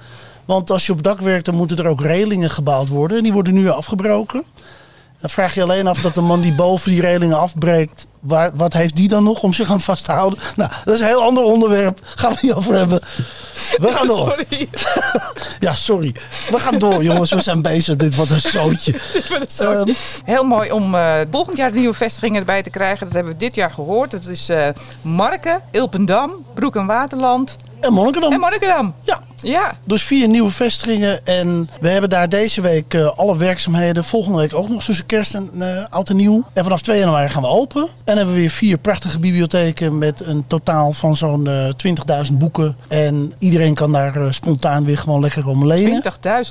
[0.44, 3.16] Want als je op dak werkt, dan moeten er ook relingen gebouwd worden.
[3.16, 4.44] En die worden nu afgebroken.
[5.20, 8.72] Dan vraag je alleen af dat de man die boven die relingen afbreekt, waar, wat
[8.72, 10.38] heeft die dan nog om zich aan vast te houden?
[10.56, 12.00] Nou, dat is een heel ander onderwerp.
[12.02, 13.00] Gaan we niet over hebben.
[13.76, 14.44] We gaan door.
[14.48, 14.68] Sorry.
[15.60, 16.14] Ja, sorry.
[16.50, 17.30] We gaan door, jongens.
[17.30, 17.96] We zijn bezig.
[18.06, 19.00] Dit wordt een zootje.
[19.58, 19.92] Ehm,
[20.24, 23.06] Heel mooi om eh, volgend jaar de nieuwe vestigingen erbij te krijgen.
[23.06, 24.10] Dat hebben we dit jaar gehoord.
[24.10, 24.68] Dat is eh
[25.02, 28.32] Marken, Ilpendam, Broek en Waterland en Monnikendam.
[28.32, 28.94] en Monnikendam.
[29.04, 31.26] Ja, Ja, dus vier nieuwe vestigingen.
[31.26, 34.04] En we hebben daar deze week eh, alle werkzaamheden.
[34.04, 36.44] Volgende week ook nog tussen kerst en eh, oud en nieuw.
[36.52, 37.88] En vanaf 2 januari gaan we open.
[38.04, 42.76] En hebben we weer vier prachtige bibliotheken met een totaal van zo'n eh 20.000 boeken.
[42.88, 46.02] En iedereen kan daar eh, spontaan weer gewoon lekker om lenen.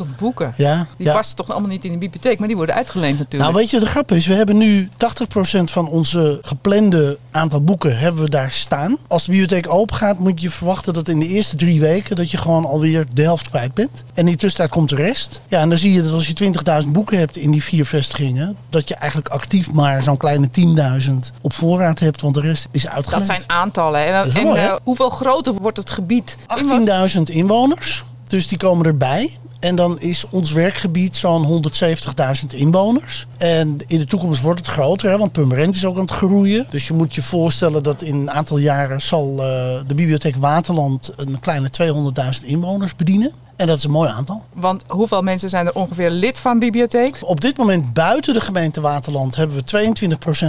[0.01, 0.53] 20.000 boeken.
[0.57, 1.13] Ja, Die ja.
[1.13, 3.51] passen toch allemaal niet in de bibliotheek, maar die worden uitgeleend natuurlijk.
[3.51, 4.89] Nou, weet je, de grap is, we hebben nu
[5.59, 8.97] 80% van onze geplande aantal boeken hebben we daar staan.
[9.07, 12.15] Als de bibliotheek open gaat, moet je verwachten dat in de de eerste drie weken
[12.15, 14.03] dat je gewoon alweer de helft kwijt bent.
[14.13, 15.41] En in de tussentijd komt de rest.
[15.47, 18.57] Ja, en dan zie je dat als je 20.000 boeken hebt in die vier vestigingen,
[18.69, 20.49] dat je eigenlijk actief maar zo'n kleine
[21.09, 23.27] 10.000 op voorraad hebt, want de rest is uitgeleend.
[23.27, 24.05] Dat zijn aantallen.
[24.05, 26.37] En, mooi, eh, hoeveel groter wordt het gebied?
[26.47, 29.29] 18.000 inwoners, dus die komen erbij.
[29.59, 31.71] En dan is ons werkgebied zo'n
[32.51, 33.27] 170.000 inwoners.
[33.37, 36.65] En in de toekomst wordt het groter, hè, want Purmerend is ook aan het groeien.
[36.69, 39.37] Dus je moet je voorstellen dat in een aantal jaren zal eh,
[39.87, 41.69] de bibliotheek Waterland een kleine
[42.41, 43.31] 200.000 inwoners bedienen.
[43.55, 44.43] En dat is een mooi aantal.
[44.53, 47.17] Want hoeveel mensen zijn er ongeveer lid van bibliotheek?
[47.21, 49.95] Op dit moment buiten de gemeente Waterland hebben we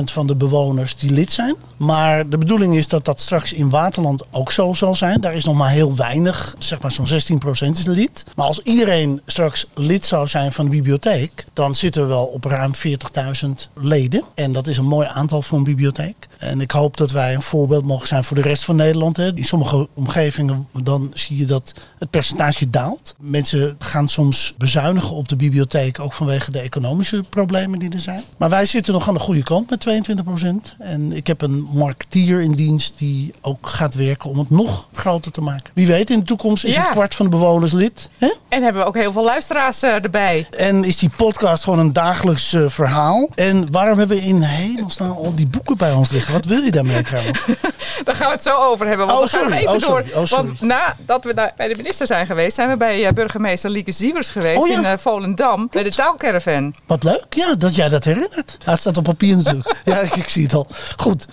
[0.09, 1.55] 22% van de bewoners die lid zijn.
[1.77, 5.21] Maar de bedoeling is dat dat straks in Waterland ook zo zal zijn.
[5.21, 8.25] Daar is nog maar heel weinig, zeg maar zo'n 16% is lid.
[8.35, 12.45] Maar als iedereen straks lid zou zijn van de bibliotheek, dan zitten we wel op
[12.45, 14.23] ruim 40.000 leden.
[14.35, 16.29] En dat is een mooi aantal voor een bibliotheek.
[16.39, 19.19] En ik hoop dat wij een voorbeeld mogen zijn voor de rest van Nederland.
[19.19, 22.96] In sommige omgevingen dan zie je dat het percentage daalt.
[23.21, 28.23] Mensen gaan soms bezuinigen op de bibliotheek, ook vanwege de economische problemen die er zijn.
[28.37, 30.77] Maar wij zitten nog aan de goede kant met 22%.
[30.79, 35.33] En ik heb een marketeer in dienst die ook gaat werken om het nog groter
[35.33, 35.71] te maken.
[35.75, 36.85] Wie weet, in de toekomst is Ja.
[36.87, 38.09] een kwart van de bewoners lid.
[38.49, 40.47] En hebben we ook heel veel luisteraars eh, erbij.
[40.57, 43.29] En is die podcast gewoon een dagelijks eh, verhaal.
[43.35, 46.33] En waarom hebben we in hemelsnaam al die boeken bij ons liggen?
[46.33, 47.41] Wat wil je daarmee trouwens?
[48.05, 49.07] Daar gaan we het zo over hebben.
[49.07, 49.57] Want Oh, we gaan sorry.
[49.57, 50.05] even Oh, sorry.
[50.05, 50.21] door.
[50.21, 50.47] Oh, sorry.
[50.47, 54.29] Want nadat we bij de minister zijn geweest, zijn we bij eh, burgemeester Lieke Sievers
[54.29, 54.75] geweest Oh, ja.
[54.79, 55.69] in eh, Volendam.
[55.71, 56.75] Bij de taalcaravan.
[56.87, 58.59] Wat leuk, ja, dat jij dat herinnert.
[58.65, 59.77] Het staat op papier natuurlijk.
[59.85, 60.67] ja, ik, ik zie het al.
[60.97, 61.27] Goed.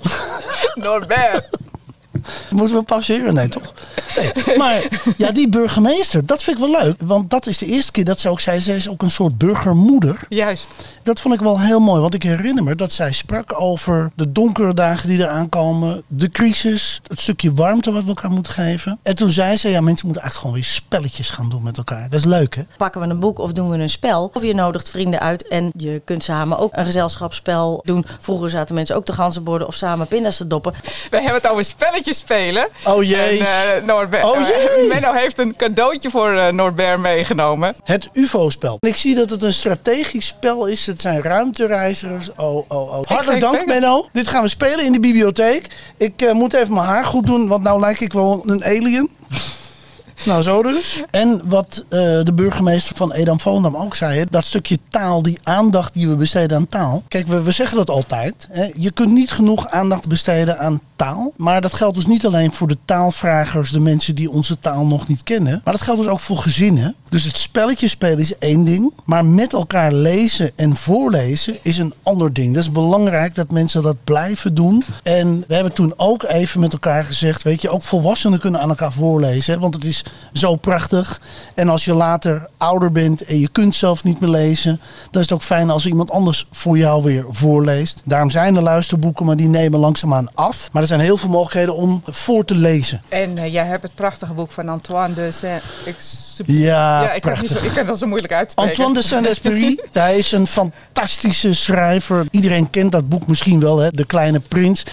[0.73, 1.49] Norbert.
[2.49, 3.33] Moeten we pauzeren?
[3.33, 3.73] Nee, toch?
[4.45, 4.57] Nee.
[4.57, 4.83] Maar
[5.17, 6.95] ja, die burgemeester, dat vind ik wel leuk.
[7.01, 9.37] Want dat is de eerste keer dat ze ook zei, ze is ook een soort
[9.37, 10.19] burgermoeder.
[10.29, 10.69] Juist.
[11.03, 14.31] Dat vond ik wel heel mooi, want ik herinner me dat zij sprak over de
[14.31, 18.99] donkere dagen die eraan komen, de crisis, het stukje warmte wat we elkaar moeten geven.
[19.03, 22.09] En toen zei ze, ja, mensen moeten eigenlijk gewoon weer spelletjes gaan doen met elkaar.
[22.09, 22.61] Dat is leuk, hè?
[22.77, 24.31] Pakken we een boek of doen we een spel?
[24.33, 28.05] Of je nodigt vrienden uit en je kunt samen ook een gezelschapsspel doen.
[28.19, 30.73] Vroeger zaten mensen ook te ganzenborden of samen pinda's te doppen.
[31.09, 32.67] We hebben het over spelletjes spelen.
[32.85, 33.39] Oh jee.
[33.39, 34.87] En, eh, Norbert, Oh eh, jee.
[34.93, 37.75] Menno heeft een cadeautje voor eh, Norbert meegenomen.
[37.83, 38.77] Het UFO-spel.
[38.79, 40.85] Ik zie dat het een strategisch spel is.
[40.85, 42.29] Het zijn ruimtereizigers.
[42.35, 43.05] Oh, oh, oh.
[43.05, 44.07] Hartelijk dank, Menno.
[44.11, 45.67] Dit gaan we spelen in de bibliotheek.
[45.97, 49.09] Ik eh, moet even mijn haar goed doen, want nou lijk ik wel een alien.
[50.25, 51.03] Nou, zo dus.
[51.11, 55.93] En wat eh, de burgemeester van Edam Volendam ook zei, dat stukje taal, die aandacht
[55.93, 57.03] die we besteden aan taal.
[57.07, 58.47] Kijk, we, we zeggen dat altijd.
[58.51, 61.33] Hè, je kunt niet genoeg aandacht besteden aan taal.
[61.37, 65.07] Maar dat geldt dus niet alleen voor de taalvragers, de mensen die onze taal nog
[65.07, 65.61] niet kennen.
[65.63, 66.95] Maar dat geldt dus ook voor gezinnen.
[67.09, 68.93] Dus het spelletje spelen is één ding.
[69.05, 72.53] Maar met elkaar lezen en voorlezen is een ander ding.
[72.53, 74.83] Dat is belangrijk dat mensen dat blijven doen.
[75.03, 78.69] En we hebben toen ook even met elkaar gezegd, weet je, ook volwassenen kunnen aan
[78.69, 79.59] elkaar voorlezen.
[79.59, 80.02] Want het is
[80.33, 81.21] zo prachtig.
[81.53, 84.79] En als je later ouder bent en je kunt zelf niet meer lezen,
[85.11, 88.01] dan is het ook fijn als iemand anders voor jou weer voorleest.
[88.05, 90.69] Daarom zijn er luisterboeken, maar die nemen langzaamaan af.
[90.71, 93.01] Maar er zijn heel veel mogelijkheden om voor te lezen.
[93.09, 96.61] En eh, jij hebt het prachtige boek van Antoine de Saint-Exupéry.
[96.63, 97.57] Ja, ja ik, prachtig.
[97.59, 98.71] zo, ik kan dat zo moeilijk uitspreken.
[98.71, 102.25] Antoine de Saint-Exupéry, hij is een fantastische schrijver.
[102.31, 103.89] Iedereen kent dat boek misschien wel, hè?
[103.91, 104.85] De Kleine Prins.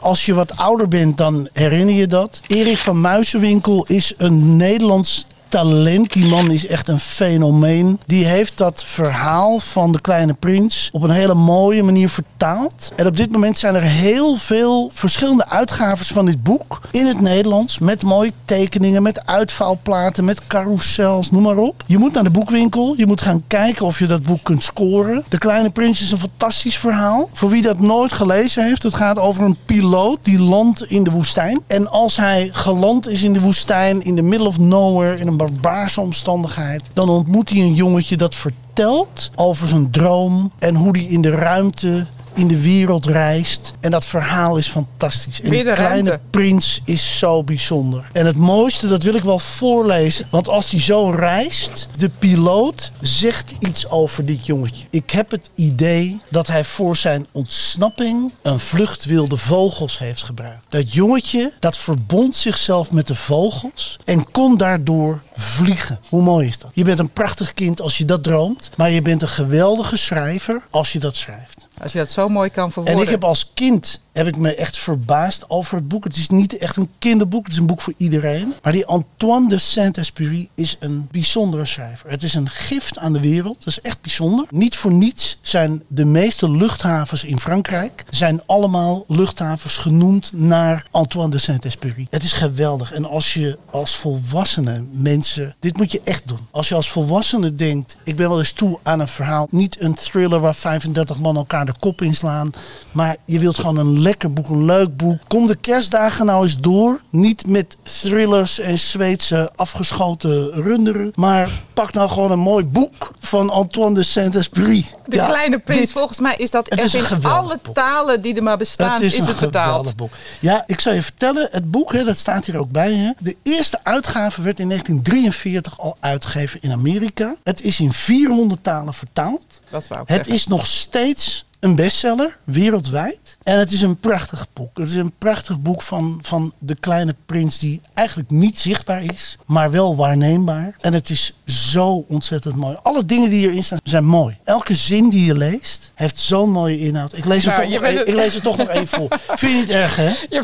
[0.00, 2.40] Als je wat ouder bent, dan herinner je dat.
[2.46, 6.12] Erik van Muizenwinkel is een Nederlands talent.
[6.12, 8.00] Die man is echt een fenomeen.
[8.06, 12.92] Die heeft dat verhaal van de Kleine Prins op een hele mooie manier vertaald.
[12.96, 17.20] En op dit moment zijn er heel veel verschillende uitgaves van dit boek in het
[17.20, 17.78] Nederlands.
[17.78, 21.84] Met mooie tekeningen, met uitvouwplaten, met carousels, noem maar op.
[21.86, 22.94] Je moet naar de boekwinkel.
[22.96, 25.24] Je moet gaan kijken of je dat boek kunt scoren.
[25.28, 27.28] De Kleine Prins is een fantastisch verhaal.
[27.32, 31.10] Voor wie dat nooit gelezen heeft, het gaat over een piloot die landt in de
[31.10, 31.62] woestijn.
[31.66, 35.40] En als hij geland is in de woestijn, in the middle of nowhere, in een
[35.42, 41.06] barbaarse omstandigheid, dan ontmoet hij een jongetje dat vertelt over zijn droom en hoe hij
[41.06, 43.72] in de ruimte in de wereld reist.
[43.80, 45.40] En dat verhaal is fantastisch.
[45.40, 48.04] En die de kleine prins is zo bijzonder.
[48.12, 50.26] En het mooiste, dat wil ik wel voorlezen.
[50.30, 54.84] Want als hij zo reist, de piloot zegt iets over dit jongetje.
[54.90, 60.66] Ik heb het idee dat hij voor zijn ontsnapping een vlucht wilde vogels heeft gebruikt.
[60.68, 66.00] Dat jongetje, dat verbond zichzelf met de vogels en kon daardoor vliegen.
[66.08, 66.70] Hoe mooi is dat?
[66.74, 68.70] Je bent een prachtig kind als je dat droomt.
[68.76, 71.66] Maar je bent een geweldige schrijver als je dat schrijft.
[71.80, 73.00] Als je dat zo mooi kan verwoorden.
[73.00, 76.04] En ik heb als kind heb ik me echt verbaasd over het boek.
[76.04, 78.54] Het is niet echt een kinderboek, het is een boek voor iedereen.
[78.62, 82.10] Maar die Antoine de Saint-Exupéry is een bijzondere schrijver.
[82.10, 83.56] Het is een gift aan de wereld.
[83.58, 84.46] Dat is echt bijzonder.
[84.50, 91.30] Niet voor niets zijn de meeste luchthavens in Frankrijk zijn allemaal luchthavens genoemd naar Antoine
[91.30, 92.06] de Saint-Exupéry.
[92.10, 92.92] Het is geweldig.
[92.92, 96.46] En als je als volwassene mensen, dit moet je echt doen.
[96.50, 99.94] Als je als volwassene denkt, ik ben wel eens toe aan een verhaal, niet een
[99.94, 102.50] thriller waar 35 man elkaar de kop inslaan,
[102.92, 105.18] maar je wilt gewoon een lekker boek, een leuk boek.
[105.26, 107.00] Kom de kerstdagen nou eens door.
[107.10, 111.12] Niet met thrillers en Zweedse afgeschoten runderen.
[111.14, 114.84] Maar pak nou gewoon een mooi boek van Antoine de Saint-Exupéry.
[115.06, 117.74] De Ja, Kleine Prins, dit- volgens mij is dat Het echt in alle boek.
[117.74, 119.96] talen die er maar bestaan, Het is, het vertaald.
[119.96, 120.12] boek.
[120.40, 122.94] Ja, ik zal je vertellen, het boek, hè, dat staat hier ook bij.
[122.94, 123.10] Hè.
[123.18, 127.34] De eerste uitgave werd in 1943 al uitgegeven in Amerika.
[127.44, 129.44] Het is in 400 talen vertaald.
[129.70, 130.34] Dat wou ik Het zeggen.
[130.34, 133.36] is nog steeds een bestseller wereldwijd.
[133.42, 134.78] En het is een prachtig boek.
[134.78, 139.36] Het is een prachtig boek van, van de kleine prins die eigenlijk niet zichtbaar is,
[139.46, 140.76] maar wel waarneembaar.
[140.80, 142.76] En het is zo ontzettend mooi.
[142.82, 144.36] Alle dingen die erin staan zijn mooi.
[144.44, 147.16] Elke zin die je leest heeft zo'n mooie inhoud.
[147.16, 149.08] Ik lees, het, toch nog, een- het- ik lees het toch nog even voor.
[149.38, 150.12] Vind je het erg, hè?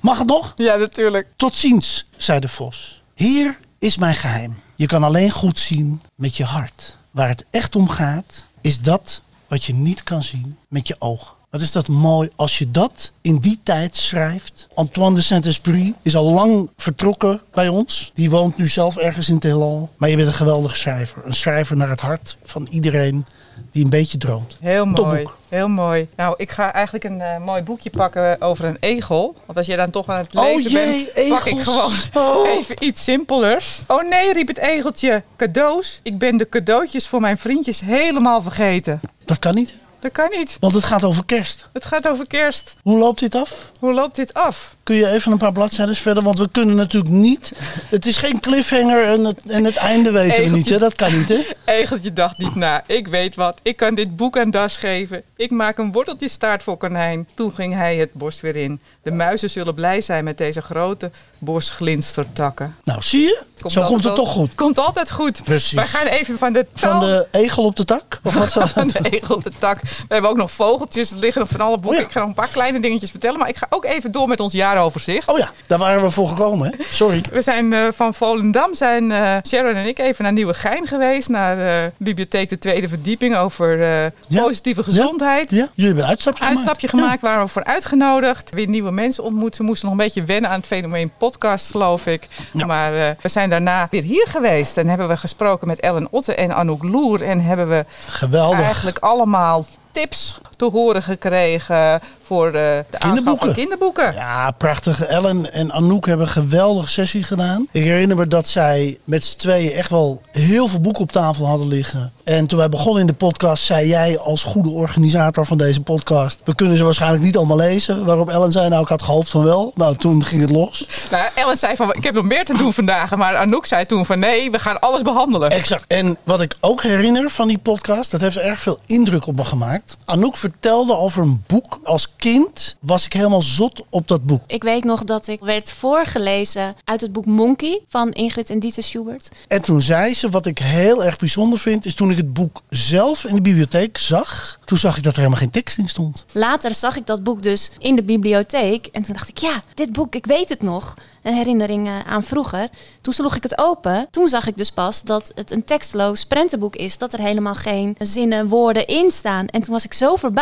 [0.00, 0.52] Mag het nog?
[0.56, 1.26] Ja, natuurlijk.
[1.36, 3.02] Tot ziens, zei de vos.
[3.14, 4.56] Hier is mijn geheim.
[4.74, 6.96] Je kan alleen goed zien met je hart.
[7.10, 11.36] Waar het echt om gaat, is dat wat je niet kan zien met je ogen.
[11.50, 14.68] Wat is dat mooi als je dat in die tijd schrijft.
[14.74, 18.10] Antoine de Saint-Exupéry is al lang vertrokken bij ons.
[18.14, 19.88] Die woont nu zelf ergens in het heelal.
[19.96, 21.22] Maar je bent een geweldige schrijver.
[21.24, 23.26] Een schrijver naar het hart van iedereen
[23.70, 24.56] die een beetje droomt.
[24.60, 25.26] Heel mooi.
[25.48, 26.08] Heel mooi.
[26.16, 29.34] Nou, ik ga eigenlijk een eh, mooi boekje pakken over een egel.
[29.46, 32.48] Want als jij dan toch aan het Oh lezen jee, bent, pak ik gewoon Oh.
[32.48, 33.82] even iets simpelers.
[33.86, 35.22] Oh nee, riep het egeltje.
[35.36, 36.00] Cadeaus.
[36.02, 39.00] Ik ben de cadeautjes voor mijn vriendjes helemaal vergeten.
[39.28, 40.56] Dat kan niet, Dat kan niet.
[40.60, 41.66] want het gaat over kerst.
[41.72, 42.74] Het gaat over kerst.
[42.82, 43.52] Hoe loopt dit af?
[43.78, 44.74] Hoe loopt dit af?
[44.82, 46.22] Kun je even een paar bladzijden verder?
[46.22, 47.52] Want we kunnen natuurlijk niet.
[47.88, 50.68] Het is geen cliffhanger en het, en het einde weten we niet.
[50.68, 50.78] Hè?
[50.78, 51.38] Dat kan niet, hè?
[51.64, 52.82] Egeltje dacht niet na.
[52.86, 53.58] Ik weet wat.
[53.62, 55.22] Ik kan dit boek aan Das geven.
[55.36, 57.28] Ik maak een worteltje staart voor konijn.
[57.34, 58.80] Toen ging hij het bos weer in.
[59.02, 62.76] De muizen zullen blij zijn met deze grote bosglinstertakken.
[62.84, 63.42] Nou, zie je?
[63.66, 64.54] Zo komt het toch goed.
[64.54, 65.44] Komt altijd goed.
[65.44, 65.72] Precies.
[65.72, 68.20] Wij gaan even van de Van taal- de egel op de tak?
[68.22, 68.52] Of wat?
[68.72, 69.80] van de egel op de tak.
[70.08, 71.10] We hebben ook nog vogeltjes.
[71.10, 71.90] Er liggen nog van alle boeken.
[71.90, 72.02] Oh ja.
[72.06, 73.38] Ik ga nog een paar kleine dingetjes vertellen.
[73.38, 75.28] Maar ik ga ook even door met ons jaaroverzicht.
[75.28, 76.84] Oh ja, daar waren we voor gekomen, hè?
[76.84, 77.22] Sorry.
[77.32, 81.28] We zijn eh, van Volendam, zijn eh, Sharon en ik even naar Nieuwegein geweest.
[81.28, 83.78] Naar de bibliotheek de tweede verdieping over
[84.26, 84.42] Ja.
[84.42, 85.50] positieve gezondheid.
[85.50, 86.56] Ja, jullie hebben een uitstapje gemaakt.
[86.56, 88.50] Uitstapje gemaakt, waren we voor uitgenodigd.
[88.50, 89.56] Weer nieuwe mensen ontmoet.
[89.56, 92.28] Ze moesten nog een beetje wennen aan het fenomeen podcast, geloof ik.
[92.52, 92.66] Ja.
[92.66, 94.76] Maar we zijn daarna weer hier geweest.
[94.76, 97.22] En hebben we gesproken met Ellen Otte en Anouk Loer.
[97.22, 97.84] En hebben we.
[98.06, 98.60] Geweldig.
[98.60, 99.64] eigenlijk allemaal
[99.98, 103.52] tips te horen gekregen voor eh, de aanschaf van Kinderboeken.
[103.54, 104.14] kinderboeken.
[104.14, 105.04] Ja, prachtig.
[105.04, 107.68] Ellen en Anouk hebben een geweldige sessie gedaan.
[107.72, 111.46] Ik herinner me dat zij met z'n tweeën echt wel heel veel boeken op tafel
[111.46, 112.12] hadden liggen.
[112.24, 116.40] En toen wij begonnen in de podcast, zei jij als goede organisator van deze podcast...
[116.44, 118.04] we kunnen ze waarschijnlijk niet allemaal lezen.
[118.04, 119.72] Waarop Ellen zei, nou ik had gehoopt van wel.
[119.74, 120.88] Nou, toen ging het los.
[121.10, 123.16] Nou, Ellen zei van, ik heb nog meer te doen vandaag.
[123.16, 125.50] Maar Anouk zei toen van, nee, we gaan alles behandelen.
[125.50, 125.84] Exact.
[125.86, 129.44] En wat ik ook herinner van die podcast, dat heeft erg veel indruk op me
[129.44, 129.96] gemaakt.
[130.04, 131.80] Anouk vertelde over een boek.
[131.84, 134.42] Als kind was ik helemaal zot op dat boek.
[134.46, 138.82] Ik weet nog dat ik werd voorgelezen uit het boek Monkey van Ingrid en Dieter
[138.82, 139.28] Schubert.
[139.48, 142.62] En toen zei ze, wat ik heel erg bijzonder vind, is toen ik het boek
[142.68, 144.58] zelf in de bibliotheek zag.
[144.64, 146.24] Toen zag ik dat er helemaal geen tekst in stond.
[146.32, 148.86] Later zag ik dat boek dus in de bibliotheek.
[148.86, 150.94] En toen dacht ik, ja, dit boek, ik weet het nog.
[151.22, 152.68] Een herinnering eh, aan vroeger.
[153.00, 154.08] Toen sloeg ik het open.
[154.10, 156.98] Toen zag ik dus pas dat het een tekstloos prentenboek is.
[156.98, 159.46] Dat er helemaal geen zinnen, woorden in staan.
[159.46, 160.36] En toen was ik zo verbaasd.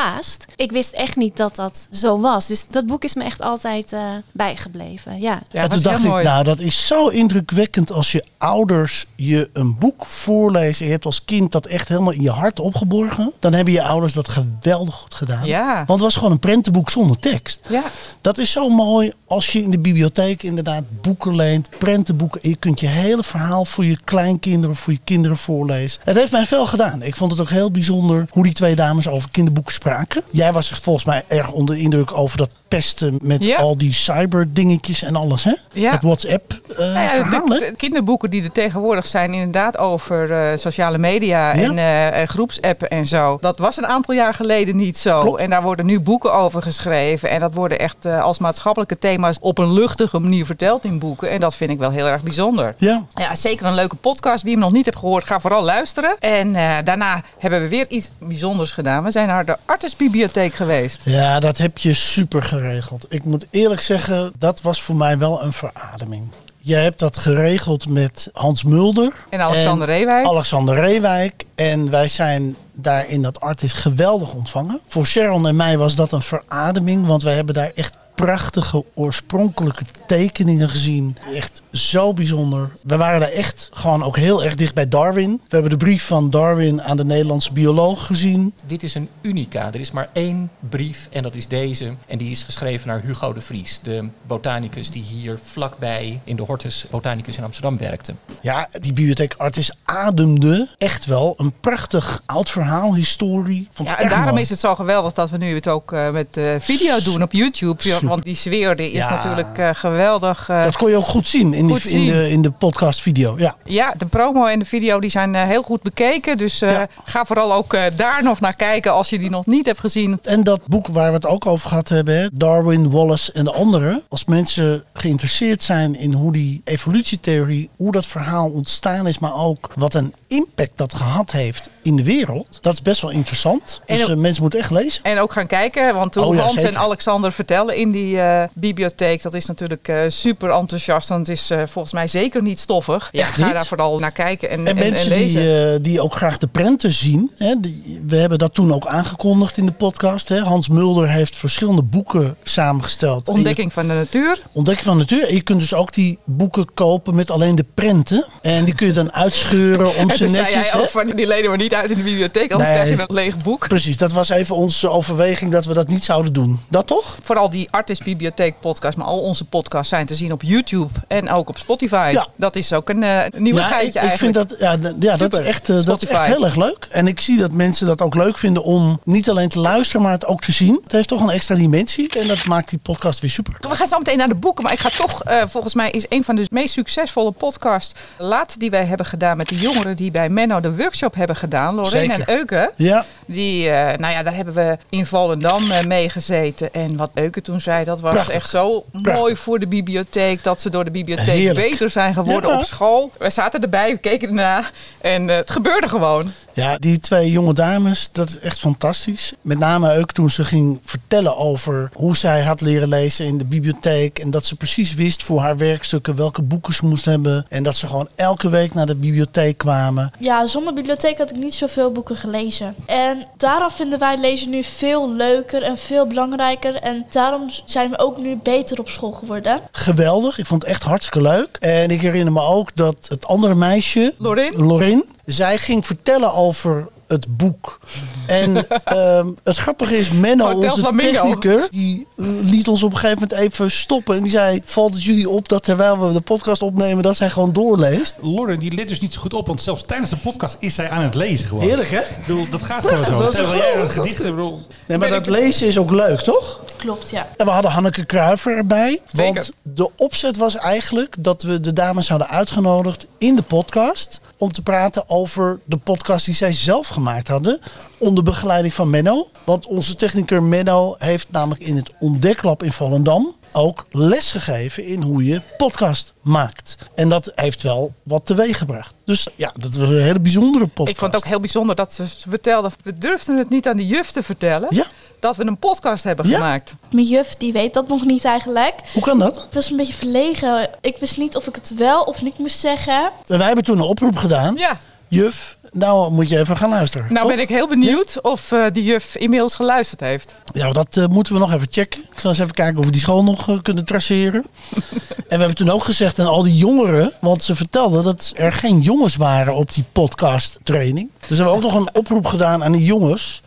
[0.57, 2.47] Ik wist echt niet dat dat zo was.
[2.47, 5.21] Dus dat boek is me echt altijd eh, bijgebleven.
[5.21, 5.43] Ja.
[5.51, 6.25] Ja, en dat toen dacht heel ik, mooi.
[6.25, 10.85] nou dat is zo indrukwekkend als je ouders je een boek voorlezen.
[10.87, 13.33] Je hebt als kind dat echt helemaal in je hart opgeborgen.
[13.39, 15.47] Dan hebben je ouders dat geweldig goed gedaan.
[15.47, 15.75] Ja.
[15.75, 17.61] Want het was gewoon een prentenboek zonder tekst.
[17.69, 17.83] Ja.
[18.21, 22.43] Dat is zo mooi als je in de bibliotheek inderdaad boeken leent, prentenboeken.
[22.43, 26.01] En je kunt je hele verhaal voor je kleinkinderen, voor je kinderen voorlezen.
[26.05, 27.03] Het heeft mij veel gedaan.
[27.03, 29.85] Ik vond het ook heel bijzonder hoe die twee dames over kinderboeken spraken.
[30.31, 33.57] Jij was volgens mij erg onder de indruk over dat pesten met Ja.
[33.57, 35.45] al die cyberdingetjes en alles.
[35.45, 35.53] Hè?
[35.73, 35.91] Ja.
[35.91, 37.47] Het WhatsApp eh Nou ja, verhaal.
[37.47, 37.59] de, hè?
[37.71, 41.63] de kinderboeken die er tegenwoordig zijn, inderdaad over eh, sociale media Ja.
[41.63, 43.39] en eh, en groepsappen en zo.
[43.41, 45.35] Dat was een aantal jaar geleden niet zo.
[45.37, 47.31] En daar worden nu boeken over geschreven.
[47.31, 51.31] En dat worden echt eh, als maatschappelijke thema's op een luchtige manier vertelt in boeken.
[51.31, 52.75] En dat vind ik wel heel erg bijzonder.
[52.79, 53.05] Ja.
[53.15, 54.43] Ja, zeker een leuke podcast.
[54.43, 56.17] Wie hem nog niet hebt gehoord, ga vooral luisteren.
[56.19, 59.03] En eh, daarna hebben we weer iets bijzonders gedaan.
[59.05, 61.01] We zijn naar de Artesbibliotheek geweest.
[61.05, 63.07] Ja, dat heb je super geregeld.
[63.09, 66.29] Ik moet eerlijk zeggen, dat was voor mij wel een verademing.
[66.59, 69.13] Jij hebt dat geregeld met Hans Mulder.
[69.31, 70.27] En Alexander Reewijk.
[70.27, 71.45] Alexander Reewijk.
[71.55, 74.81] En wij zijn daar in dat Artis geweldig ontvangen.
[74.87, 77.07] Voor Sharon en mij was dat een verademing.
[77.07, 81.17] Want wij hebben daar echt prachtige oorspronkelijke tekeningen gezien.
[81.35, 82.71] Echt zo bijzonder.
[82.83, 85.31] We waren daar echt gewoon ook heel erg dicht bij Darwin.
[85.33, 88.55] We hebben de brief van Darwin aan de Nederlandse bioloog gezien.
[88.67, 89.67] Dit is een unica.
[89.67, 91.95] Er is maar één brief en dat is deze.
[92.07, 96.43] En die is geschreven naar Hugo de Vries, de botanicus die hier vlakbij in de
[96.43, 98.15] Hortus Botanicus in Amsterdam werkte.
[98.41, 103.69] Ja, die bibliotheek Artis ademde echt wel een prachtig oud verhaal, historie.
[103.73, 104.41] Vond Ja, en daarom mooi.
[104.41, 107.33] is het zo geweldig dat we nu het ook eh, met eh, video doen op
[107.33, 107.83] YouTube.
[108.07, 109.15] Want die sfeer die is Ja.
[109.15, 110.49] natuurlijk eh, geweldig.
[110.49, 113.01] eh, Dat kon je ook goed zien in, Goed die, in, de, in de podcast
[113.01, 113.35] video.
[113.39, 113.55] Ja.
[113.65, 116.37] Ja, de promo en de video die zijn eh, heel goed bekeken.
[116.37, 116.63] Dus
[117.05, 120.19] ga vooral ook daar nog naar kijken als je die nog niet hebt gezien.
[120.23, 123.53] En dat boek waar we het ook over gehad hebben, hè, Darwin, Wallace en de
[123.53, 124.03] anderen.
[124.09, 129.71] Als mensen geïnteresseerd zijn in hoe die evolutietheorie, hoe dat verhaal ontstaan is, maar ook
[129.75, 132.59] wat een impact dat gehad heeft in de wereld.
[132.61, 133.81] Dat is best wel interessant.
[133.87, 135.05] En Dus ook- eh, mensen moeten echt lezen.
[135.05, 139.23] En ook gaan kijken, want toen Oh Hans en Alexander vertellen in die eh, bibliotheek,
[139.23, 141.11] dat is natuurlijk eh, super enthousiast.
[141.11, 143.09] En het is volgens mij zeker niet stoffig.
[143.13, 143.55] Ja, ga niet?
[143.55, 145.71] daar vooral naar kijken en, En en, en mensen lezen.
[145.73, 147.31] die, die ook graag de prenten zien.
[147.37, 150.29] Hè, die, we hebben dat toen ook aangekondigd in de podcast.
[150.29, 150.39] Hè.
[150.41, 153.27] Hans Mulder heeft verschillende boeken samengesteld.
[153.27, 154.43] Je- Ontdekking van de natuur.
[154.53, 155.29] Ontdekking van de natuur.
[155.29, 158.25] En je kunt dus ook die boeken kopen met alleen de prenten.
[158.43, 161.51] En die kun je dan uitscheuren om En toen zei jij ook van, die lenen
[161.51, 162.79] we niet uit in de bibliotheek, anders Nee.
[162.79, 163.69] krijg je een leeg boek.
[163.69, 166.61] Precies, dat was even onze overweging dat we dat niet zouden doen.
[166.69, 167.17] Dat toch?
[167.23, 171.31] Vooral die Artis Bibliotheek podcast, maar al onze podcasts zijn te zien op YouTube en
[171.31, 172.11] ook op Spotify.
[172.13, 172.27] Ja.
[172.37, 174.49] Dat is ook een eh, nieuwigheidje ik, ik vind eigenlijk.
[174.49, 176.87] dat, ja, ja, dat, is echt, eh, dat is echt heel erg leuk.
[176.91, 180.13] En ik zie dat mensen dat ook leuk vinden om niet alleen te luisteren, maar
[180.13, 180.81] het ook te zien.
[180.83, 183.55] Het heeft toch een extra dimensie en dat maakt die podcast weer super.
[183.61, 186.07] We gaan zo meteen naar de boeken, maar ik ga toch, eh, volgens mij is
[186.09, 190.06] een van de meest succesvolle podcasts laat die wij hebben gedaan met de jongeren die
[190.11, 192.71] bij Menno de workshop hebben gedaan, Lorraine en Euke.
[192.77, 196.73] Ja, Die, eh, nou ja, daar hebben we in Volendam eh, mee gezeten.
[196.75, 198.35] En wat Euke toen zei, dat was Prachtig.
[198.35, 199.15] echt zo Prachtig.
[199.15, 200.43] mooi voor de bibliotheek.
[200.43, 201.71] Dat ze door de bibliotheek Heerlijk.
[201.71, 202.59] beter zijn geworden Ja.
[202.59, 203.11] op school.
[203.19, 204.63] We zaten erbij, we keken erna.
[205.01, 206.33] En eh, het gebeurde gewoon.
[206.57, 209.33] Ja, die twee jonge dames, dat is echt fantastisch.
[209.41, 213.45] Met name ook toen ze ging vertellen over hoe zij had leren lezen in de
[213.45, 214.19] bibliotheek.
[214.19, 217.47] En dat ze precies wist voor haar werkstukken welke boeken ze moest hebben.
[217.49, 220.11] En dat ze gewoon elke week naar de bibliotheek kwamen.
[220.19, 222.75] Ja, zonder bibliotheek had ik niet zoveel boeken gelezen.
[222.87, 226.75] En daarom vinden wij lezen nu veel leuker en veel belangrijker.
[226.75, 229.61] En daarom zijn we ook nu beter op school geworden.
[229.73, 231.57] Geweldig, ik vond het echt hartstikke leuk.
[231.61, 234.53] En ik herinner me ook dat het andere meisje, Lorin?
[234.57, 237.79] Lorin, zij ging vertellen over het boek.
[238.27, 241.13] En ehm, het grappige is, Menno, Hotel onze Flamingo.
[241.13, 244.17] techniker, die eh, liet ons op een gegeven moment even stoppen.
[244.17, 247.31] En die zei, valt het jullie op dat terwijl we de podcast opnemen, dat zij
[247.31, 248.15] gewoon doorleest?
[248.23, 250.91] Lauren die let dus niet zo goed op, want zelfs tijdens de podcast is zij
[250.91, 251.65] aan het lezen gewoon.
[251.65, 252.01] Heerlijk, hè?
[252.01, 253.19] Ik bedoel, dat gaat gewoon Ja, zo.
[253.19, 254.61] dat is Terwijl jij een gedicht bedoel...
[254.87, 256.61] Nee, maar dat lezen is ook leuk, toch?
[256.77, 257.29] Klopt, ja.
[257.37, 259.01] En we hadden Hanneke Kruiver erbij.
[259.13, 259.35] Zeker.
[259.35, 264.21] Want de opzet was eigenlijk dat we de dames hadden uitgenodigd in de podcast.
[264.39, 267.61] Om te praten over de podcast die zij zelf gemaakt hadden.
[267.99, 269.29] Onder begeleiding van Menno.
[269.45, 275.03] Want onze techniker Menno heeft namelijk in het Ontdeklab in Volendam ook les gegeven in
[275.03, 276.77] hoe je podcast maakt.
[276.95, 278.95] En dat heeft wel wat teweeg gebracht.
[279.05, 280.89] Dus ja, dat was een hele bijzondere podcast.
[280.89, 283.87] Ik vond het ook heel bijzonder dat ze vertelden, we durfden het niet aan de
[283.87, 284.69] juf te vertellen.
[284.71, 284.87] Ja.
[285.21, 286.37] Dat we een podcast hebben Ja.
[286.37, 286.75] gemaakt.
[286.91, 288.75] Mijn juf die weet dat nog niet eigenlijk.
[288.93, 289.37] Hoe kan dat?
[289.37, 290.71] Ik was een beetje verlegen.
[290.81, 293.11] Ik wist niet of ik het wel of niet moest zeggen.
[293.27, 294.55] En wij hebben toen een oproep gedaan.
[294.57, 294.79] Ja.
[295.09, 297.07] Juf, nou moet je even gaan luisteren.
[297.13, 297.35] Nou toch?
[297.35, 300.35] ben ik heel benieuwd of eh, die juf inmiddels geluisterd heeft.
[300.53, 302.01] Ja, dat eh, moeten we nog even checken.
[302.13, 304.45] Ik zal eens even kijken of we die school nog eh, kunnen traceren.
[305.17, 308.53] en we hebben toen ook gezegd aan al die jongeren, want ze vertelden dat er
[308.53, 311.11] geen jongens waren op die podcast training.
[311.29, 313.41] Dus hebben we ook nog een oproep gedaan aan die jongens.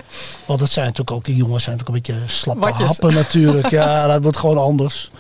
[0.45, 2.87] Want dat zijn natuurlijk ook, die jongens zijn natuurlijk een beetje slappe Watjes.
[2.87, 3.69] happen natuurlijk.
[3.69, 5.11] Ja, dat wordt gewoon anders.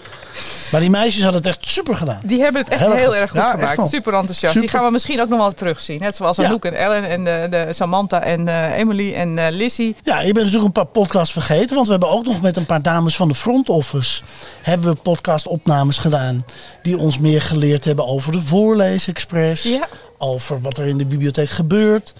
[0.71, 2.19] Maar die meisjes hadden het echt super gedaan.
[2.23, 3.39] Die hebben het echt Heel heel, erg goed.
[3.39, 3.89] Ja, gemaakt.
[3.89, 4.53] Super enthousiast.
[4.53, 4.61] Super.
[4.61, 5.99] Die gaan we misschien ook nog wel terugzien.
[5.99, 6.45] Net zoals Ja.
[6.45, 9.95] Anouk en Ellen en de, de Samantha en eh, Emily en eh, Lizzie.
[10.03, 11.75] Ja, je bent natuurlijk een paar podcasts vergeten.
[11.75, 14.21] Want we hebben ook nog met een paar dames van de front office...
[14.61, 16.45] hebben we podcastopnames gedaan...
[16.81, 19.63] die ons meer geleerd hebben over de voorleesexpress.
[19.63, 19.87] Ja.
[20.17, 22.13] Over wat er in de bibliotheek gebeurt.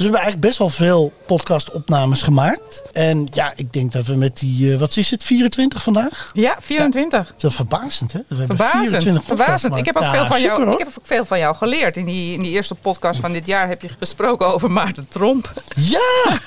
[0.00, 2.82] We hebben eigenlijk best wel veel podcastopnames gemaakt.
[2.92, 6.30] En ja, ik denk dat we met die, eh, wat is het, 24 vandaag?
[6.32, 7.32] Ja, 24.
[7.36, 8.20] Dat is verbazend, hè?
[8.28, 8.70] We Verbazend.
[8.72, 9.76] 24 podcasts Verbazend.
[9.76, 10.72] Ik heb, ook veel van jou, hoor.
[10.72, 11.96] ik heb ook veel van jou geleerd.
[11.96, 15.52] In die, in die eerste podcast van dit jaar heb je gesproken over Maarten Tromp.
[15.74, 16.38] Ja!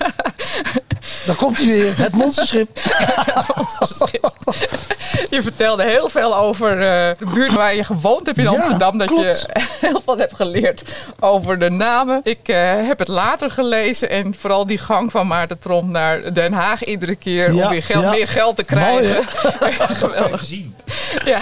[1.26, 2.80] Dan komt hij weer, het monsterschip.
[5.30, 8.98] Je vertelde heel veel over eh, de buurt waar je gewoond hebt in Ja, Amsterdam.
[8.98, 9.48] Dat klopt.
[9.54, 10.84] je heel veel hebt geleerd
[11.20, 12.20] over de namen.
[12.24, 12.56] Ik eh,
[12.88, 14.10] heb het later gelezen.
[14.10, 17.54] En vooral die gang van Maarten Tromp naar Den Haag iedere keer.
[17.54, 18.12] Ja, om weer geld, ja.
[18.12, 19.96] meer geld te Mooi, krijgen.
[19.96, 20.40] Geweldig.
[20.40, 20.76] gezien.
[21.34, 21.40] Ja,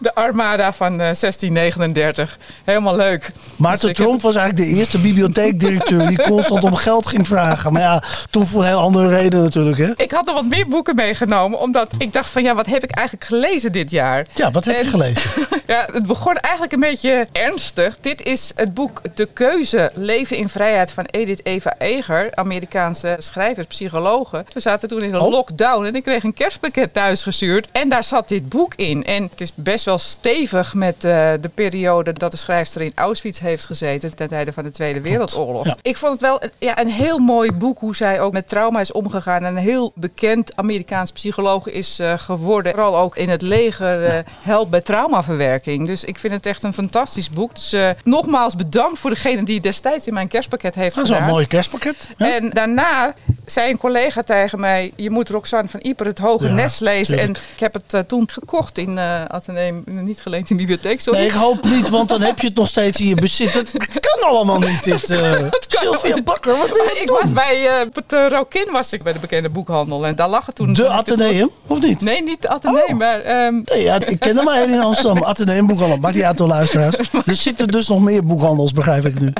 [0.00, 2.38] de Armada van eh, 1639.
[2.64, 3.30] Helemaal leuk.
[3.56, 7.72] Maarten Dus heb- Tromp was eigenlijk de eerste bibliotheekdirecteur die constant om geld ging vragen.
[7.72, 9.90] Maar ja, toen voor heel andere reden natuurlijk, hè?
[9.96, 12.90] Ik had nog wat meer boeken meegenomen, omdat ik dacht van ja, wat heb ik
[12.90, 14.26] eigenlijk gelezen dit jaar?
[14.34, 15.30] Ja, wat heb je En- gelezen?
[15.66, 17.96] Ja, het begon eigenlijk een beetje ernstig.
[18.00, 23.66] Dit is het boek De Keuze, Leven in Vrijheid van Edith Eva Eger, Amerikaanse schrijvers,
[23.66, 24.44] psychologe.
[24.52, 25.30] We zaten toen in een Oh.
[25.30, 27.68] lockdown en ik kreeg een kerstpakket thuisgestuurd.
[27.72, 29.04] En daar zat dit boek in.
[29.04, 33.38] En het is best wel stevig met eh, de periode dat de schrijfster in Auschwitz
[33.40, 35.64] heeft gezeten ten tijde van de Tweede Wereldoorlog.
[35.64, 35.76] Ja.
[35.82, 38.80] Ik vond het wel een- ja, een heel mooi boek hoe zij ook met trauma
[38.80, 39.44] is omgegaan.
[39.44, 42.72] En een heel bekend Amerikaans psycholoog is eh, geworden.
[42.74, 45.86] Vooral ook in het leger eh, helpt bij traumaverwerking.
[45.86, 47.54] Dus ik vind het echt een fantastisch boek.
[47.54, 47.74] Dus
[48.04, 51.28] nogmaals bedankt voor degene die destijds in mijn kerstpakket heeft Dat is wel gedaan.
[51.32, 52.08] een mooi kerstpakket.
[52.16, 53.14] En daarna
[53.46, 57.16] zei een collega tegen mij: Je moet Roxanne van Ieper het Hoge Ja, Nest lezen.
[57.16, 57.38] tuurlijk.
[57.38, 61.00] En ik heb het toen gekocht in eh Atheneum, niet geleend in de bibliotheek.
[61.00, 61.18] Sorry.
[61.18, 63.52] Nee, ik hoop niet, want dan heb je het nog steeds in je bezit.
[63.52, 65.10] Dat kan allemaal niet, dit.
[65.10, 65.32] eh
[65.68, 69.12] Sylvia Bakker, wat ben je Ik was bij eh, het uh, Rokin was ik bij
[69.12, 70.72] de bekende boekhandel en daar lag het toen.
[70.72, 72.00] De Atheneum, of niet?
[72.00, 72.96] Nee, niet de Atheneum, Oh.
[72.98, 75.22] maar ehm, Nee, ja, ik ken er maar één in Amsterdam.
[75.22, 75.98] Atheneum boekhandel.
[75.98, 76.96] Maakt niet uit door luisteraars.
[77.26, 79.32] Er zitten dus nog meer boekhandels, begrijp ik nu.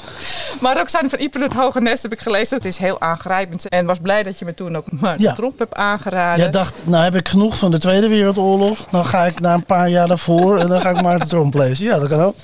[0.61, 2.57] Maar Roxanne van Ieper het Hoge Nest heb ik gelezen.
[2.57, 5.33] Het is heel aangrijpend en was blij dat je me toen ook Maarten Ja.
[5.33, 6.39] Tromp hebt aangeraden.
[6.43, 8.79] Jij dacht, nou heb ik genoeg van de Tweede Wereldoorlog.
[8.91, 11.85] Dan ga ik naar een paar jaar daarvoor en dan ga ik Maarten Tromp lezen.
[11.85, 12.35] Ja, dat kan ook.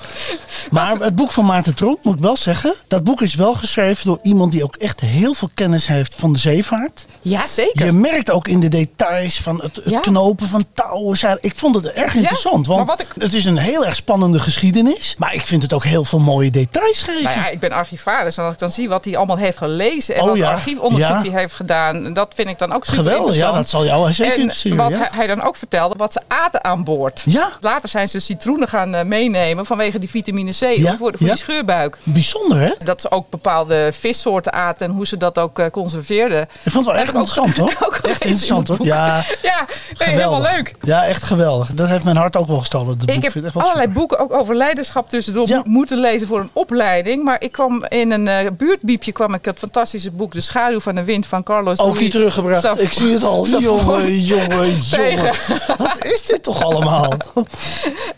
[0.70, 2.74] Maar het boek van Maarten Tromp, moet ik wel zeggen.
[2.88, 6.32] Dat boek is wel geschreven door iemand die ook echt heel veel kennis heeft van
[6.32, 7.06] de zeevaart.
[7.20, 7.84] Ja, zeker.
[7.84, 10.00] Je merkt ook in de details van het, het Ja.
[10.00, 11.38] knopen van touwen.
[11.40, 12.66] Ik vond het erg interessant.
[12.66, 15.14] maar Want ik- het is een heel erg spannende geschiedenis.
[15.18, 17.22] Maar ik vind het ook heel veel mooie details geven.
[17.22, 17.72] Nou ja, ik ben
[18.06, 20.50] archivaris en als ik dan zie wat hij allemaal heeft gelezen en Oh wat ja,
[20.50, 21.30] archiefonderzoek ja.
[21.30, 24.32] hij heeft gedaan, dat vind ik dan ook super Geweldig, ja, dat zal jou zeker
[24.32, 25.08] En interesseren, wat ja.
[25.12, 27.22] hij- dan ook vertelde, wat ze aten aan boord.
[27.26, 27.48] Ja.
[27.60, 31.26] Later zijn ze citroenen gaan eh, meenemen vanwege die vitamine C, voor, voor ja.
[31.26, 31.98] die scheurbuik.
[32.02, 32.70] Bijzonder, hè?
[32.84, 36.42] Dat ze ook bepaalde vissoorten aten en hoe ze dat ook eh, conserveerden.
[36.62, 37.72] Ik vond het wel echt interessant, hoor.
[37.86, 38.86] ook Echt interessant, hoor.
[38.86, 39.66] Ja, Ja,
[39.98, 40.74] nee, helemaal leuk.
[40.82, 41.74] Ja, echt geweldig.
[41.74, 42.98] Dat heeft mijn hart ook wel gestolen.
[42.98, 43.10] Boek.
[43.10, 43.92] Ik heb allerlei super.
[43.92, 47.24] boeken ook over leiderschap tussendoor moeten lezen voor een opleiding.
[47.24, 50.94] Maar ik kwam in een eh, buurtbiepje kwam ik het fantastische boek De Schaduw van
[50.94, 52.62] de Wind van Carlos Ook niet teruggebracht.
[52.62, 53.46] Saf- Ik zie het al.
[53.46, 55.32] Jongen, jongen, jongen.
[55.78, 57.12] Wat is dit toch allemaal?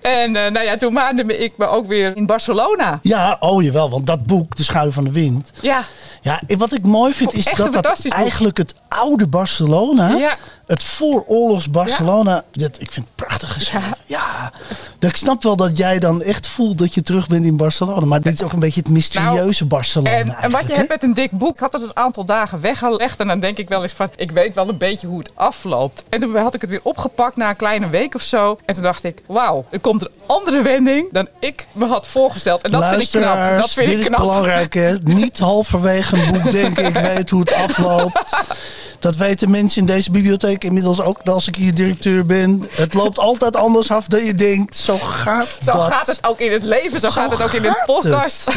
[0.00, 2.98] En eh, nou ja, toen maande ik me ook weer in Barcelona.
[3.02, 3.90] Ja, oh jawel.
[3.90, 5.50] Want dat boek, De Schaduw van de Wind.
[5.60, 5.82] Ja,
[6.22, 10.08] Ja, wat ik mooi vind is dat dat eigenlijk het oude Barcelona...
[10.08, 10.36] Ja.
[10.66, 12.44] Het vooroorlogs Barcelona...
[12.52, 13.96] Dat, ik vind het prachtig geschreven.
[14.06, 14.52] Ja.
[14.98, 18.06] Ik snap wel dat jij dan echt voelt dat je terug bent in Barcelona.
[18.06, 20.74] Maar dit is ook een beetje het mysterieuze Barcelona en, en wat je hè?
[20.74, 23.20] hebt met een dik boek, ik had het een aantal dagen weggelegd.
[23.20, 26.04] En dan denk ik wel eens van, ik weet wel een beetje hoe het afloopt.
[26.08, 28.58] En toen had ik het weer opgepakt na een kleine week of zo.
[28.64, 32.62] En toen dacht ik, wauw, er komt een andere wending dan ik me had voorgesteld.
[32.62, 33.58] En dat vind ik knap.
[33.60, 34.20] Dat vind dit ik is knap.
[34.20, 34.74] belangrijk.
[34.74, 34.96] Hè?
[35.02, 38.36] Niet halverwege een boek denken, ik weet hoe het afloopt.
[38.98, 42.64] Dat weten mensen in deze bibliotheek inmiddels ook als ik hier directeur ben.
[42.70, 44.76] Het loopt altijd anders af dan je denkt.
[44.76, 45.92] Zo gaat Zo dat.
[45.92, 48.50] gaat het ook in het leven, zo, Zo gaat het ook in de podcast.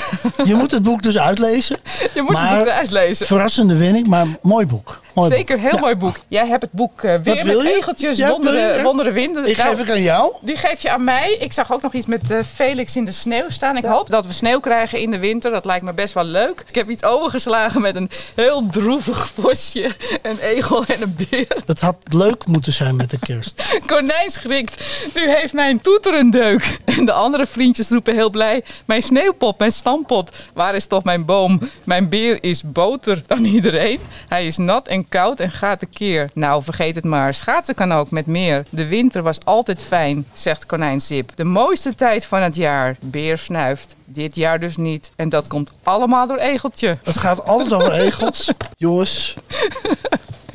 [0.44, 1.78] Je moet het boek dus uitlezen.
[2.14, 3.26] Je moet Maar het boek uitlezen.
[3.26, 5.00] Verrassende winning, maar mooi boek.
[5.18, 5.66] Mooi Zeker, boek.
[5.66, 5.80] heel Ja.
[5.80, 6.20] mooi boek.
[6.28, 8.84] Jij hebt het boek eh, weer met egeltjes, Ja, wondere, wil je?
[8.84, 9.46] wondere winden.
[9.50, 10.34] Ik Nou, geef aan jou.
[10.42, 11.36] Die geef je aan mij.
[11.40, 13.78] Ik zag ook nog iets met eh, Felix in de sneeuw staan.
[13.78, 15.52] Ik hoop dat we sneeuw krijgen in de winter.
[15.52, 16.64] Dat lijkt me best wel leuk.
[16.68, 19.92] Ik heb iets overgeslagen met een heel droevig bosje,
[20.22, 21.48] een egel en een beer.
[21.66, 23.64] Het had leuk moeten zijn met de kerst.
[23.86, 24.84] Konijn schrikt.
[25.14, 26.78] Nu heeft mijn toeter een deuk.
[26.86, 28.64] En de andere vriendjes roepen heel blij.
[28.86, 30.32] Mijn sneeuwpop, mijn stampot.
[30.54, 31.62] Waar is toch mijn boom?
[31.84, 34.00] Mijn beer is boter dan iedereen.
[34.28, 36.30] Hij is nat en koud en gaat tekeer.
[36.34, 37.34] Nou, vergeet het maar.
[37.34, 38.66] Schaatsen kan ook met meer.
[38.70, 41.32] De winter was altijd fijn, zegt konijn Zip.
[41.36, 42.98] De mooiste tijd van het jaar.
[43.02, 43.96] Beer snuift.
[44.06, 45.12] Dit jaar dus niet.
[45.16, 46.98] En dat komt allemaal door Egeltje.
[47.04, 48.52] Het gaat altijd over egels.
[48.78, 49.36] Jongens,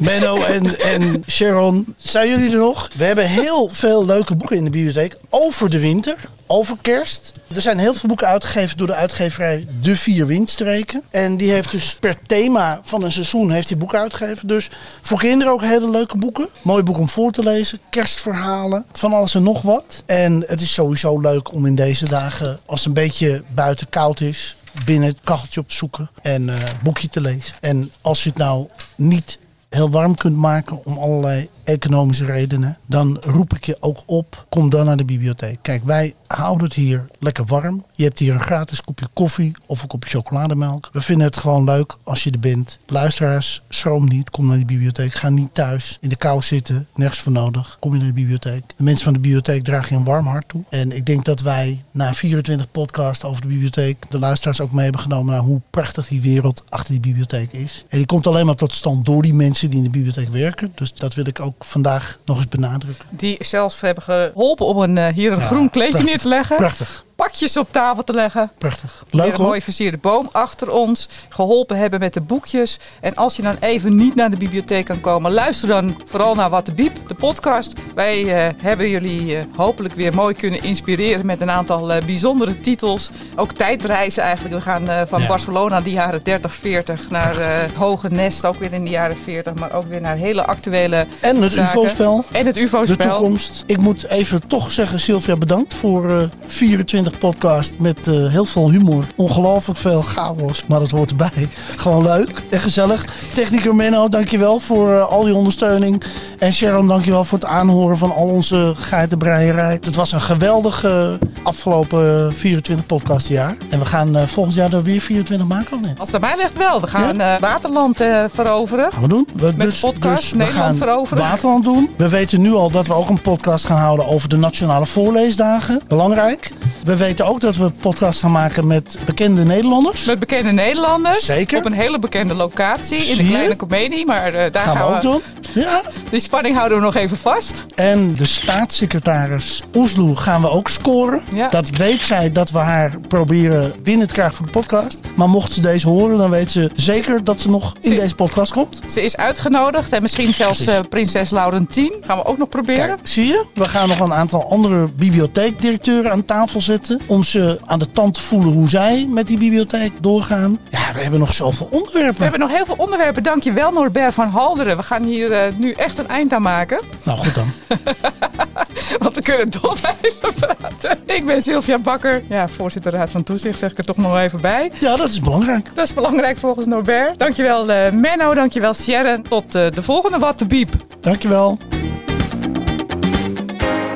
[0.03, 2.91] Menno en, en Sharon, zijn jullie er nog?
[2.97, 7.33] We hebben heel veel leuke boeken in de bibliotheek over de winter, over kerst.
[7.55, 11.03] Er zijn heel veel boeken uitgegeven door de uitgeverij De Vier Windstreken.
[11.11, 14.49] En die heeft dus per thema van een seizoen heeft die boeken uitgegeven.
[14.49, 16.49] Dus voor kinderen ook hele leuke boeken.
[16.63, 17.81] Mooi boek om voor te lezen.
[17.91, 20.03] Kerstverhalen, van alles en nog wat.
[20.07, 24.21] En het is sowieso leuk om in deze dagen, als het een beetje buiten koud
[24.21, 27.55] is, binnen het kacheltje op te zoeken en eh boekje te lezen.
[27.61, 29.39] En als je het nou niet
[29.75, 34.71] heel warm kunt maken om allerlei economische redenen, dan roep ik je ook op, kom
[34.71, 35.59] dan naar de bibliotheek.
[35.63, 37.85] Kijk, wij houden het hier lekker warm.
[37.93, 40.89] Je hebt hier een gratis kopje koffie of een kopje chocolademelk.
[40.93, 42.79] We vinden het gewoon leuk als je er bent.
[42.87, 45.15] Luisteraars, schroom niet, kom naar de bibliotheek.
[45.15, 47.77] Ga niet thuis in de kou zitten, nergens voor nodig.
[47.81, 48.63] Kom je naar de bibliotheek.
[48.77, 50.65] De mensen van de bibliotheek dragen je een warm hart toe.
[50.71, 54.85] En ik denk dat wij na 24 podcasts over de bibliotheek de luisteraars ook mee
[54.85, 57.85] hebben genomen naar hoe prachtig die wereld achter die bibliotheek is.
[57.89, 60.73] En die komt alleen maar tot stand door die mensen die in de bibliotheek werken.
[60.75, 63.05] Dus dat wil ik ook vandaag nog eens benadrukken.
[63.11, 66.57] Die zelfs hebben geholpen om een, eh, hier een Ja, groen kleedje neer te leggen.
[66.57, 67.03] Pakjes
[67.41, 68.51] Op tafel te leggen.
[68.59, 69.05] Prachtig.
[69.11, 69.47] Weer Leuk een hoor.
[69.47, 71.09] mooi versierde boom achter ons.
[71.29, 72.79] Geholpen hebben met de boekjes.
[73.01, 76.51] En als je dan even niet naar de bibliotheek kan komen, luister dan vooral naar
[76.51, 77.73] Wat de Biep, de podcast.
[77.95, 82.61] Wij eh, hebben jullie eh, hopelijk weer mooi kunnen inspireren met een aantal eh, bijzondere
[82.61, 83.11] titels.
[83.37, 84.55] Ook tijdreizen eigenlijk.
[84.55, 85.27] We gaan van Ja.
[85.27, 87.37] Barcelona die jaren 30, 40 naar
[87.77, 89.55] Hoge Nest, ook weer in de jaren 40.
[89.55, 91.53] Maar ook weer naar hele actuele En het.
[91.57, 92.25] UFO-spel.
[92.33, 93.11] En het De UFO-spel.
[93.19, 93.63] toekomst.
[93.67, 98.71] Ik moet even toch zeggen, Sylvia, bedankt voor eh 24 podcast met eh, heel veel
[98.71, 99.05] humor.
[99.17, 101.49] Ongelooflijk veel chaos, maar dat hoort erbij.
[101.77, 103.05] Gewoon leuk en gezellig.
[103.35, 106.03] Techniker Menno, dankjewel voor eh, al die ondersteuning.
[106.39, 109.73] En Sharon, dankjewel voor het aanhoren van al onze geitenbreierij.
[109.73, 111.13] Het was een geweldig eh,
[111.43, 113.57] afgelopen 24 podcastjaar.
[113.71, 115.99] En we gaan eh, volgend jaar er weer 24 maken of niet?
[115.99, 116.81] Als het mij ligt wel.
[116.81, 118.93] We gaan eh, Waterland eh, veroveren.
[118.93, 119.29] Gaan we doen.
[119.35, 121.25] We, Met de podcast we Nederland gaan veroveren.
[121.25, 121.91] Waterland doen.
[121.97, 125.81] We weten nu al dat we ook een podcast gaan houden over de nationale voorleesdagen.
[125.89, 126.53] Belangrijk.
[126.85, 130.05] We weten ook dat we een podcast gaan maken met bekende Nederlanders.
[130.05, 131.25] Met bekende Nederlanders.
[131.25, 131.59] Zeker.
[131.59, 133.05] Op een hele bekende locatie.
[133.05, 134.07] In de kleine comedie.
[134.07, 135.21] Maar eh, daar gaan we ook doen.
[135.55, 135.83] Ja.
[136.11, 137.65] Die spanning houden we nog even vast.
[137.75, 141.23] En de staatssecretaris Oesloe gaan we ook scoren.
[141.35, 141.49] Ja.
[141.49, 145.01] Dat weet zij dat we haar proberen binnen te krijgen voor de podcast.
[145.17, 148.15] Maar mocht ze deze horen, dan weet ze zeker dat ze nog in Ze- deze
[148.15, 148.81] podcast komt.
[148.91, 149.93] Ze is uitgenodigd.
[149.93, 151.93] En misschien zelfs eh, prinses Laurentien.
[152.01, 152.87] Gaan we ook nog proberen.
[152.87, 153.45] Kijk, zie je?
[153.55, 157.01] We gaan nog een aantal andere bibliotheekdirecteuren aan tafel zetten.
[157.07, 160.59] Om ze aan de tand te voelen hoe zij met die bibliotheek doorgaan.
[160.71, 162.17] Ja, we hebben nog zoveel onderwerpen.
[162.17, 163.23] We hebben nog heel veel onderwerpen.
[163.23, 164.77] Dank je wel Norbert van Halderen.
[164.77, 166.85] We gaan hier eh, nu echt een eind aan maken.
[167.03, 167.47] Nou, goed dan.
[168.99, 170.99] Want we kunnen toch even praten.
[171.07, 172.23] Ik ben Sylvia Bakker.
[172.29, 174.71] Ja, voorzitter Raad van Toezicht zeg ik er toch nog even bij.
[174.81, 175.71] Ja, dat is belangrijk.
[175.75, 177.19] Dat is belangrijk volgens Norbert.
[177.19, 179.23] Dankjewel eh Menno, dankjewel Sharon.
[179.23, 180.73] Tot eh, de volgende Wat de Biep.
[181.01, 181.59] Dankjewel.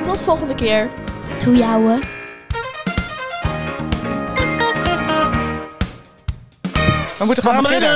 [0.03, 0.89] Tot volgende keer.
[1.43, 1.99] Doe jouwe.
[7.17, 7.89] We moeten gaan we beginnen.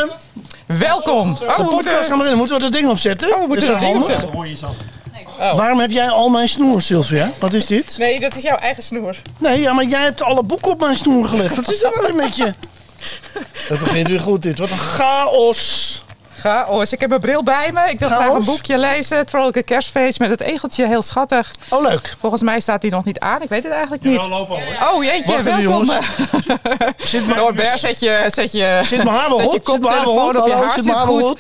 [0.65, 0.80] beginnen?
[0.89, 1.32] Welkom.
[1.32, 2.38] Oh, De we podcast moeten- gaan beginnen.
[2.38, 3.28] Moeten we dat ding opzetten?
[3.34, 4.24] Oh, we moeten is dat dat ding handig?
[4.34, 5.55] opzetten.
[5.55, 7.32] Waarom heb jij al mijn snoer, Sylvia?
[7.39, 7.95] Wat is dit?
[7.97, 9.15] Nee, dat is jouw eigen snoer.
[9.38, 11.55] Nee, ja, maar jij hebt alle boeken op mijn snoer gelegd.
[11.55, 12.53] Wat is er nou weer met je?
[13.69, 14.59] Het begint weer goed dit.
[14.59, 16.03] Wat een chaos.
[16.42, 16.94] Chaos.
[16.94, 17.89] Ik heb mijn bril bij me.
[17.89, 19.18] Ik wil graag een boekje lezen.
[19.18, 20.88] Het vrolijke kerstfeest met het egeltje.
[20.88, 21.52] Heel schattig.
[21.70, 22.16] Oh, leuk.
[22.20, 23.42] Volgens mij staat die nog niet aan.
[23.42, 24.18] Ik weet het eigenlijk niet.
[24.18, 25.89] Oh jeetje, Wacht even, welkom.
[26.98, 29.66] Zit maar, Norbert, zet je, zet je, zit mijn haar wel goed?
[29.66, 30.36] Zit mijn haar wel goed?
[30.36, 31.38] Hallo, zit mijn haar wel?